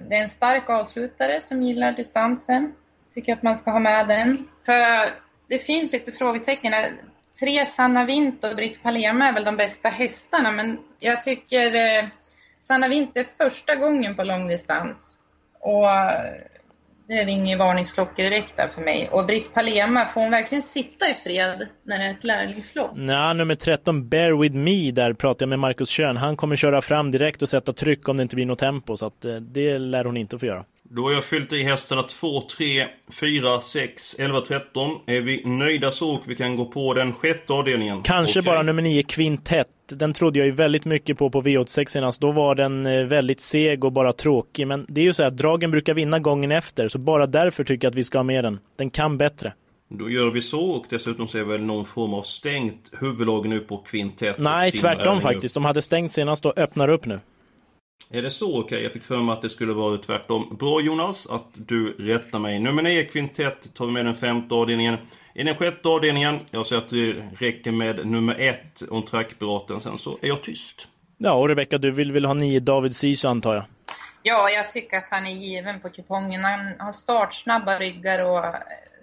det 0.08 0.16
är 0.16 0.22
en 0.22 0.28
stark 0.28 0.70
avslutare 0.70 1.40
som 1.40 1.62
gillar 1.62 1.92
distansen. 1.92 2.72
Tycker 3.14 3.32
att 3.32 3.42
man 3.42 3.56
ska 3.56 3.70
ha 3.70 3.80
med 3.80 4.08
den. 4.08 4.48
För 4.66 5.10
det 5.48 5.58
finns 5.58 5.92
lite 5.92 6.12
frågetecken. 6.12 6.72
Tre 7.40 7.66
Sanna 7.66 8.04
Vint 8.04 8.44
och 8.44 8.56
Britt 8.56 8.82
Palema 8.82 9.28
är 9.28 9.32
väl 9.32 9.44
de 9.44 9.56
bästa 9.56 9.88
hästarna, 9.88 10.52
men 10.52 10.78
jag 10.98 11.22
tycker 11.22 11.74
eh, 11.74 12.04
Sanna 12.62 12.88
Winter 12.88 13.24
första 13.24 13.74
gången 13.74 14.16
på 14.16 14.24
långdistans. 14.24 15.24
Och 15.60 15.86
det 17.08 17.24
ringer 17.24 17.56
varningsklockor 17.56 18.22
direkt 18.22 18.56
där 18.56 18.68
för 18.68 18.80
mig. 18.80 19.08
Och 19.12 19.26
Britt 19.26 19.54
Palema, 19.54 20.06
får 20.06 20.20
hon 20.20 20.30
verkligen 20.30 20.62
sitta 20.62 21.10
i 21.10 21.14
fred 21.14 21.68
när 21.82 21.98
det 21.98 22.04
är 22.04 22.10
ett 22.10 22.24
lärlingslopp? 22.24 22.90
Nej, 22.94 23.34
nummer 23.34 23.54
13, 23.54 24.08
Bear 24.08 24.40
With 24.40 24.56
Me, 24.56 24.90
där 24.90 25.12
pratar 25.12 25.42
jag 25.42 25.48
med 25.48 25.58
Marcus 25.58 25.90
Schön. 25.90 26.16
Han 26.16 26.36
kommer 26.36 26.56
köra 26.56 26.82
fram 26.82 27.10
direkt 27.10 27.42
och 27.42 27.48
sätta 27.48 27.72
tryck 27.72 28.08
om 28.08 28.16
det 28.16 28.22
inte 28.22 28.36
blir 28.36 28.46
något 28.46 28.58
tempo. 28.58 28.96
Så 28.96 29.06
att, 29.06 29.24
eh, 29.24 29.34
det 29.34 29.78
lär 29.78 30.04
hon 30.04 30.16
inte 30.16 30.38
få 30.38 30.46
göra. 30.46 30.64
Då 30.94 31.02
har 31.02 31.12
jag 31.12 31.24
fyllt 31.24 31.52
i 31.52 31.62
hästarna 31.62 32.02
2, 32.02 32.40
3, 32.40 32.86
4, 33.20 33.60
6, 33.60 34.16
11, 34.18 34.40
13. 34.40 34.90
Är 35.06 35.20
vi 35.20 35.44
nöjda 35.44 35.90
så 35.90 36.10
och 36.10 36.22
vi 36.26 36.36
kan 36.36 36.56
gå 36.56 36.64
på 36.64 36.94
den 36.94 37.12
sjätte 37.12 37.52
avdelningen? 37.52 38.02
Kanske 38.02 38.40
okay. 38.40 38.52
bara 38.52 38.62
nummer 38.62 38.82
9, 38.82 39.02
Quintett. 39.02 39.68
Den 39.88 40.12
trodde 40.12 40.38
jag 40.38 40.46
ju 40.46 40.52
väldigt 40.52 40.84
mycket 40.84 41.18
på 41.18 41.30
på 41.30 41.42
V86 41.42 41.86
senast. 41.86 42.20
Då 42.20 42.32
var 42.32 42.54
den 42.54 42.86
eh, 42.86 43.04
väldigt 43.04 43.40
seg 43.40 43.84
och 43.84 43.92
bara 43.92 44.12
tråkig. 44.12 44.66
Men 44.66 44.86
det 44.88 45.00
är 45.00 45.04
ju 45.04 45.12
så 45.12 45.22
att 45.22 45.36
dragen 45.36 45.70
brukar 45.70 45.94
vinna 45.94 46.18
gången 46.18 46.52
efter. 46.52 46.88
Så 46.88 46.98
bara 46.98 47.26
därför 47.26 47.64
tycker 47.64 47.86
jag 47.86 47.90
att 47.90 47.96
vi 47.96 48.04
ska 48.04 48.18
ha 48.18 48.22
med 48.22 48.44
den. 48.44 48.58
Den 48.76 48.90
kan 48.90 49.18
bättre. 49.18 49.52
Då 49.88 50.10
gör 50.10 50.30
vi 50.30 50.40
så 50.40 50.70
och 50.70 50.86
dessutom 50.90 51.28
ser 51.28 51.42
väl 51.42 51.62
någon 51.62 51.84
form 51.84 52.14
av 52.14 52.22
stängt 52.22 52.90
huvudlag 53.00 53.48
nu 53.48 53.60
på 53.60 53.78
kvintett. 53.78 54.38
Nej, 54.38 54.72
tvärtom 54.72 55.20
faktiskt. 55.20 55.54
De 55.54 55.64
hade 55.64 55.82
stängt 55.82 56.12
senast 56.12 56.46
och 56.46 56.58
öppnar 56.58 56.88
upp 56.88 57.06
nu. 57.06 57.20
Är 58.10 58.22
det 58.22 58.30
så? 58.30 58.50
Okej, 58.50 58.64
okay. 58.64 58.82
jag 58.82 58.92
fick 58.92 59.04
för 59.04 59.16
mig 59.16 59.32
att 59.32 59.42
det 59.42 59.50
skulle 59.50 59.72
vara 59.72 59.98
tvärtom. 59.98 60.56
Bra 60.60 60.80
Jonas, 60.80 61.26
att 61.26 61.48
du 61.54 61.92
rättar 61.92 62.38
mig. 62.38 62.60
Nummer 62.60 62.82
9, 62.82 63.04
kvintett, 63.04 63.74
tar 63.74 63.86
vi 63.86 63.92
med 63.92 64.04
den 64.04 64.14
femte 64.14 64.54
avdelningen. 64.54 64.98
I 65.34 65.42
den 65.42 65.56
sjätte 65.56 65.88
avdelningen, 65.88 66.40
jag 66.50 66.66
säger 66.66 66.82
att 66.82 66.90
det 66.90 67.12
räcker 67.38 67.72
med 67.72 68.06
nummer 68.06 68.40
1, 68.40 68.82
on 68.90 69.02
track-piraten. 69.02 69.80
Sen 69.80 69.98
så 69.98 70.18
är 70.22 70.28
jag 70.28 70.42
tyst. 70.42 70.88
Ja, 71.18 71.32
och 71.32 71.48
Rebecka, 71.48 71.78
du 71.78 71.90
vill 71.90 72.12
väl 72.12 72.24
ha 72.24 72.34
9 72.34 72.60
David 72.60 72.96
Sisu 72.96 73.28
antar 73.28 73.54
jag? 73.54 73.64
Ja, 74.22 74.50
jag 74.50 74.70
tycker 74.70 74.96
att 74.96 75.10
han 75.10 75.26
är 75.26 75.30
given 75.30 75.80
på 75.80 75.88
kupongen. 75.88 76.44
Han 76.44 76.74
har 76.78 76.92
startsnabba 76.92 77.78
ryggar 77.78 78.24
och 78.24 78.44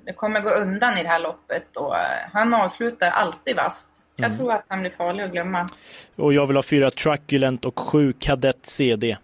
det 0.06 0.14
kommer 0.14 0.42
gå 0.42 0.50
undan 0.50 0.98
i 0.98 1.04
det 1.04 1.10
här 1.10 1.20
loppet. 1.20 1.78
Och 1.78 1.94
han 2.34 2.54
avslutar 2.54 3.10
alltid 3.10 3.56
vast. 3.56 4.04
Jag 4.20 4.26
mm. 4.26 4.38
tror 4.38 4.54
att 4.54 4.66
han 4.70 4.80
blir 4.82 4.92
farlig 4.92 5.24
att 5.24 5.32
glömma. 5.32 5.68
Och 6.16 6.34
jag 6.34 6.48
vill 6.48 6.56
ha 6.56 6.64
fyra 6.64 6.92
Truculent 6.92 7.66
och 7.66 7.80
sju 7.80 8.14
Kadett 8.20 8.66
CD. 8.66 9.18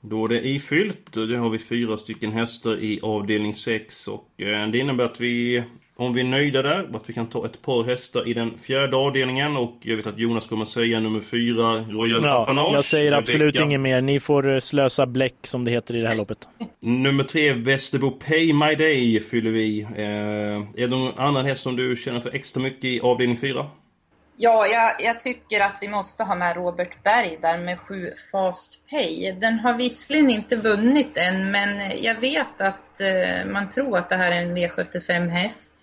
Då 0.00 0.24
är 0.24 0.28
det 0.28 0.48
ifyllt. 0.48 1.12
Det 1.12 1.36
har 1.36 1.50
vi 1.50 1.58
fyra 1.58 1.96
stycken 1.96 2.32
hästar 2.32 2.84
i 2.84 3.00
avdelning 3.02 3.54
6 3.54 4.08
och 4.08 4.28
eh, 4.36 4.68
det 4.68 4.78
innebär 4.78 5.04
att 5.04 5.20
vi 5.20 5.64
om 5.98 6.12
vi 6.14 6.20
är 6.20 6.24
nöjda 6.24 6.62
där, 6.62 6.88
att 6.96 7.02
vi 7.10 7.12
kan 7.14 7.26
ta 7.26 7.46
ett 7.46 7.62
par 7.62 7.84
hästar 7.84 8.28
i 8.28 8.34
den 8.34 8.58
fjärde 8.58 8.96
avdelningen 8.96 9.56
och 9.56 9.76
jag 9.80 9.96
vet 9.96 10.06
att 10.06 10.18
Jonas 10.18 10.46
kommer 10.46 10.64
säga 10.64 11.00
nummer 11.00 11.20
fyra, 11.20 11.76
Royal 11.80 12.24
Ja, 12.24 12.42
Apanage. 12.42 12.74
jag 12.74 12.84
säger 12.84 13.12
absolut 13.12 13.40
Rebecca. 13.54 13.64
inget 13.64 13.80
mer. 13.80 14.00
Ni 14.00 14.20
får 14.20 14.52
eh, 14.54 14.60
slösa 14.60 15.06
bläck 15.06 15.34
som 15.42 15.64
det 15.64 15.70
heter 15.70 15.96
i 15.96 16.00
det 16.00 16.08
här 16.08 16.16
loppet. 16.16 16.48
Nummer 16.80 17.24
tre, 17.24 17.52
Västerbo 17.52 18.10
Pay 18.10 18.52
My 18.52 18.74
Day 18.74 19.20
fyller 19.20 19.50
vi. 19.50 19.80
Eh, 19.82 19.86
är 19.96 20.80
det 20.80 20.86
någon 20.86 21.18
annan 21.18 21.46
häst 21.46 21.62
som 21.62 21.76
du 21.76 21.96
känner 21.96 22.20
för 22.20 22.34
extra 22.34 22.62
mycket 22.62 22.84
i 22.84 23.00
avdelning 23.00 23.36
fyra? 23.36 23.66
Ja, 24.38 24.66
jag, 24.66 24.92
jag 25.00 25.20
tycker 25.20 25.60
att 25.60 25.78
vi 25.80 25.88
måste 25.88 26.24
ha 26.24 26.34
med 26.34 26.56
Robert 26.56 27.02
Berg 27.02 27.38
där 27.42 27.58
med 27.58 27.78
sju 27.80 28.10
Fast 28.32 28.90
Pay. 28.90 29.32
Den 29.40 29.58
har 29.58 29.74
visserligen 29.74 30.30
inte 30.30 30.56
vunnit 30.56 31.16
än, 31.16 31.50
men 31.50 31.80
jag 32.02 32.20
vet 32.20 32.60
att 32.60 33.00
eh, 33.00 33.50
man 33.52 33.68
tror 33.68 33.98
att 33.98 34.08
det 34.08 34.16
här 34.16 34.32
är 34.32 34.42
en 34.42 34.56
V75-häst. 34.56 35.82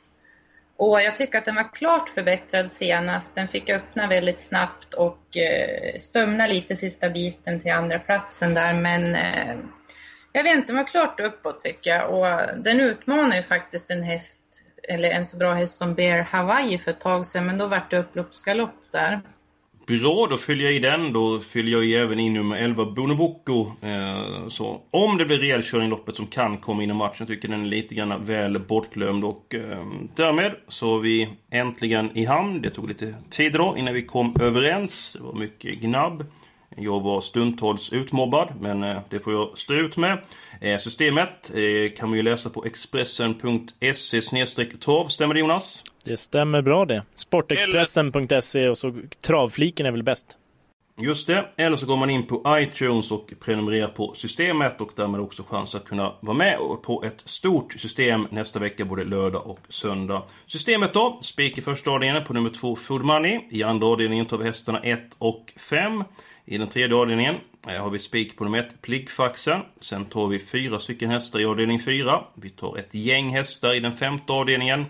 Och 0.86 1.02
jag 1.02 1.16
tycker 1.16 1.38
att 1.38 1.46
den 1.46 1.56
var 1.56 1.74
klart 1.74 2.10
förbättrad 2.10 2.72
senast. 2.72 3.36
Den 3.36 3.48
fick 3.48 3.70
öppna 3.70 4.08
väldigt 4.08 4.38
snabbt 4.38 4.94
och 4.94 5.38
eh, 5.38 5.98
stumna 5.98 6.48
lite 6.48 6.76
sista 6.76 7.10
biten 7.10 7.60
till 7.60 7.72
andra 7.72 8.00
platsen 8.00 8.54
där, 8.54 8.74
men 8.74 9.16
eh, 9.16 9.56
jag 10.32 10.44
vet 10.44 10.56
inte, 10.56 10.68
den 10.68 10.78
var 10.78 10.88
klart 10.88 11.20
uppåt 11.20 11.60
tycker 11.60 11.90
jag. 11.90 12.10
Och 12.10 12.58
den 12.64 12.80
utmanar 12.80 13.36
ju 13.36 13.44
faktiskt 13.44 13.92
en 13.92 14.04
häst, 14.04 14.44
eller 14.90 15.10
en 15.10 15.26
så 15.26 15.38
bra 15.38 15.54
häst 15.54 15.76
som 15.76 15.94
Bear 15.94 16.20
Hawaii 16.20 16.78
för 16.78 16.92
ett 16.92 17.00
tag 17.00 17.26
sedan, 17.26 17.46
men 17.46 17.58
då 17.58 17.68
vart 17.68 17.92
det 17.92 17.98
upploppsgalopp 17.98 18.92
där. 18.92 19.22
Bra, 19.88 20.28
då 20.30 20.38
fyller 20.38 20.66
jag 20.66 20.74
i 20.74 20.80
den. 20.80 21.14
Då 21.14 21.40
fyller 21.40 21.72
jag 21.72 21.86
i 21.86 21.96
även 21.96 22.20
in 22.20 22.34
nummer 22.34 22.56
11, 22.56 22.86
Bonobocco. 22.86 23.72
Eh, 23.82 24.48
så 24.48 24.82
om 24.92 25.18
det 25.18 25.26
blir 25.26 25.38
rejäl 25.38 25.64
körning 25.64 25.88
i 25.88 25.90
loppet 25.90 26.16
som 26.16 26.28
kan 26.28 26.58
komma 26.58 26.84
in 26.84 26.90
i 26.90 26.94
matchen, 26.94 27.16
jag 27.20 27.28
tycker 27.28 27.48
den 27.48 27.62
är 27.62 27.66
lite 27.66 27.96
grann 27.96 28.26
väl 28.26 28.60
bortglömd. 28.60 29.24
Och 29.24 29.56
eh, 29.56 29.86
därmed 30.16 30.56
så 30.68 30.98
är 30.98 31.00
vi 31.00 31.30
äntligen 31.52 32.18
i 32.18 32.26
hamn. 32.26 32.62
Det 32.62 32.70
tog 32.70 32.88
lite 32.88 33.16
tid 33.30 33.54
då 33.54 33.76
innan 33.78 33.94
vi 33.94 34.06
kom 34.06 34.36
överens. 34.42 35.14
Det 35.20 35.24
var 35.24 35.34
mycket 35.34 35.80
gnabb. 35.80 36.26
Jag 36.78 37.00
var 37.00 37.22
stundtals 37.22 37.94
utmobbad, 37.94 38.54
men 38.60 38.84
eh, 38.84 39.00
det 39.10 39.20
får 39.20 39.34
jag 39.34 39.58
stå 39.58 39.74
ut 39.74 39.98
med. 39.98 40.18
Eh, 40.62 40.78
systemet 40.78 41.52
eh, 41.56 41.96
kan 41.98 42.10
man 42.10 42.18
ju 42.18 42.24
läsa 42.24 42.50
på 42.50 42.66
expressen.se 42.66 44.22
12 44.80 45.08
stämmer 45.08 45.34
det 45.34 45.40
Jonas? 45.40 45.84
Det 46.04 46.18
stämmer 46.18 46.62
bra 46.62 46.86
det. 46.86 47.04
Sportexpressen.se 47.16 48.70
och 48.70 48.78
så 48.78 48.94
travfliken 49.22 49.86
är 49.86 49.92
väl 49.92 50.04
bäst. 50.04 50.38
Just 50.98 51.28
det, 51.28 51.46
eller 51.56 51.78
så 51.78 51.86
går 51.86 51.98
man 51.98 52.10
in 52.10 52.28
på 52.28 52.44
iTunes 52.48 53.12
och 53.12 53.34
prenumererar 53.40 53.88
på 53.88 54.14
systemet 54.14 54.82
och 54.82 54.92
därmed 54.96 55.22
också 55.22 55.44
chans 55.44 55.76
att 55.76 55.86
kunna 55.86 56.14
vara 56.20 56.38
med 56.38 56.58
på 56.84 57.04
ett 57.04 57.22
stort 57.26 57.74
system 57.74 58.28
nästa 58.32 58.60
vecka 58.60 58.86
både 58.86 59.04
lördag 59.04 59.48
och 59.48 59.60
söndag. 59.70 60.24
Systemet 60.46 60.94
då, 60.94 61.20
spik 61.22 61.58
i 61.58 61.62
första 61.62 61.92
avdelningen 61.92 62.28
på 62.28 62.34
nummer 62.34 62.50
2 62.50 62.76
Food 62.76 63.06
Money. 63.06 63.40
I 63.50 63.64
andra 63.64 63.88
avdelningen 63.88 64.26
tar 64.26 64.38
vi 64.38 64.46
hästarna 64.46 64.80
1 64.80 65.00
och 65.18 65.54
5. 65.58 66.04
I 66.46 66.58
den 66.58 66.68
tredje 66.68 66.96
avdelningen 66.96 67.36
eh, 67.68 67.84
har 67.84 67.90
vi 67.90 68.00
spik 68.00 68.38
på 68.38 68.44
nummer 68.44 68.60
1 68.60 68.82
Pliggfaxen. 68.82 69.62
Sen 69.80 70.06
tar 70.06 70.28
vi 70.28 70.40
fyra 70.40 70.80
stycken 70.80 71.10
hästar 71.10 71.40
i 71.40 71.46
avdelning 71.46 71.80
4. 71.80 72.24
Vi 72.36 72.50
tar 72.50 72.78
ett 72.78 72.94
gäng 72.94 73.30
hästar 73.30 73.74
i 73.74 73.80
den 73.80 73.94
femte 73.94 74.34
avdelningen. 74.34 74.86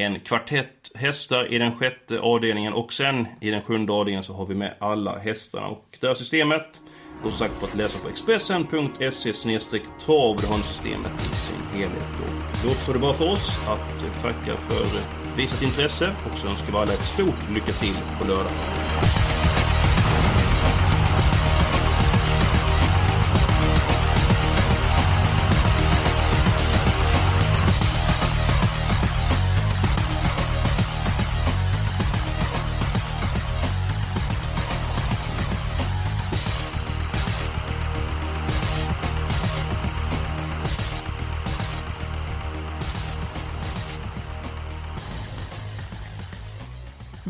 En 0.00 0.20
kvartett 0.20 0.92
hästar 0.94 1.52
i 1.52 1.58
den 1.58 1.76
sjätte 1.76 2.20
avdelningen 2.20 2.72
och 2.72 2.92
sen 2.92 3.26
i 3.40 3.50
den 3.50 3.62
sjunde 3.62 3.92
avdelningen 3.92 4.22
så 4.22 4.34
har 4.34 4.46
vi 4.46 4.54
med 4.54 4.74
alla 4.78 5.18
hästarna. 5.18 5.66
Och 5.66 5.98
det 6.00 6.06
här 6.06 6.14
systemet 6.14 6.80
går 7.22 7.30
som 7.30 7.38
sagt 7.38 7.60
på 7.60 7.66
att 7.66 7.74
läsa 7.74 7.98
på 7.98 8.08
expressen.se 8.08 9.80
trav. 10.00 10.36
Det 10.40 10.46
har 10.46 10.56
ni 10.56 10.62
systemet 10.62 11.12
i 11.12 11.36
sin 11.36 11.80
helhet. 11.80 12.08
Och 12.22 12.58
då 12.64 12.70
återstår 12.70 12.92
det 12.92 12.98
bara 12.98 13.14
för 13.14 13.30
oss 13.30 13.68
att 13.68 14.22
tacka 14.22 14.56
för 14.56 15.00
visat 15.36 15.62
intresse 15.62 16.10
och 16.30 16.38
så 16.38 16.48
önskar 16.48 16.72
vi 16.72 16.78
alla 16.78 16.92
ett 16.92 17.04
stort 17.04 17.50
lycka 17.54 17.72
till 17.72 17.96
på 18.18 18.26
lördag. 18.26 18.52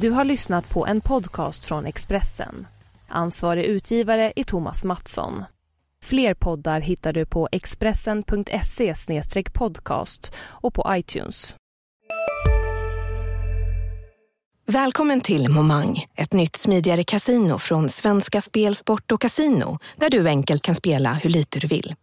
Du 0.00 0.10
har 0.10 0.24
lyssnat 0.24 0.68
på 0.68 0.86
en 0.86 1.00
podcast 1.00 1.64
från 1.64 1.86
Expressen. 1.86 2.66
Ansvarig 3.08 3.64
utgivare 3.64 4.32
är 4.36 4.44
Thomas 4.44 4.84
Mattsson. 4.84 5.44
Fler 6.04 6.34
poddar 6.34 6.80
hittar 6.80 7.12
du 7.12 7.26
på 7.26 7.48
expressen.se 7.52 8.94
podcast 9.54 10.32
och 10.38 10.74
på 10.74 10.86
iTunes. 10.90 11.54
Välkommen 14.66 15.20
till 15.20 15.48
Momang, 15.48 16.06
ett 16.16 16.32
nytt 16.32 16.56
smidigare 16.56 17.04
kasino 17.04 17.58
från 17.58 17.88
Svenska 17.88 18.40
Spel, 18.40 18.74
Sport 18.74 19.12
och 19.12 19.20
Casino 19.20 19.78
där 19.96 20.10
du 20.10 20.28
enkelt 20.28 20.62
kan 20.62 20.74
spela 20.74 21.12
hur 21.12 21.30
lite 21.30 21.58
du 21.58 21.66
vill. 21.66 21.94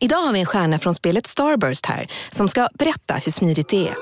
Idag 0.00 0.18
har 0.18 0.32
vi 0.32 0.40
en 0.40 0.46
stjärna 0.46 0.78
från 0.78 0.94
spelet 0.94 1.26
Starburst 1.26 1.86
här 1.86 2.10
som 2.30 2.48
ska 2.48 2.68
berätta 2.74 3.14
hur 3.14 3.32
smidigt 3.32 3.68
det 3.68 3.88
är. 3.88 3.94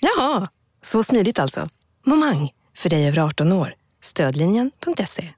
Jaha, 0.00 0.48
så 0.86 1.02
smidigt 1.02 1.38
alltså. 1.38 1.68
Momang, 2.04 2.52
för 2.76 2.90
dig 2.90 3.08
över 3.08 3.18
18 3.18 3.52
år. 3.52 3.74
Stödlinjen.se. 4.02 5.32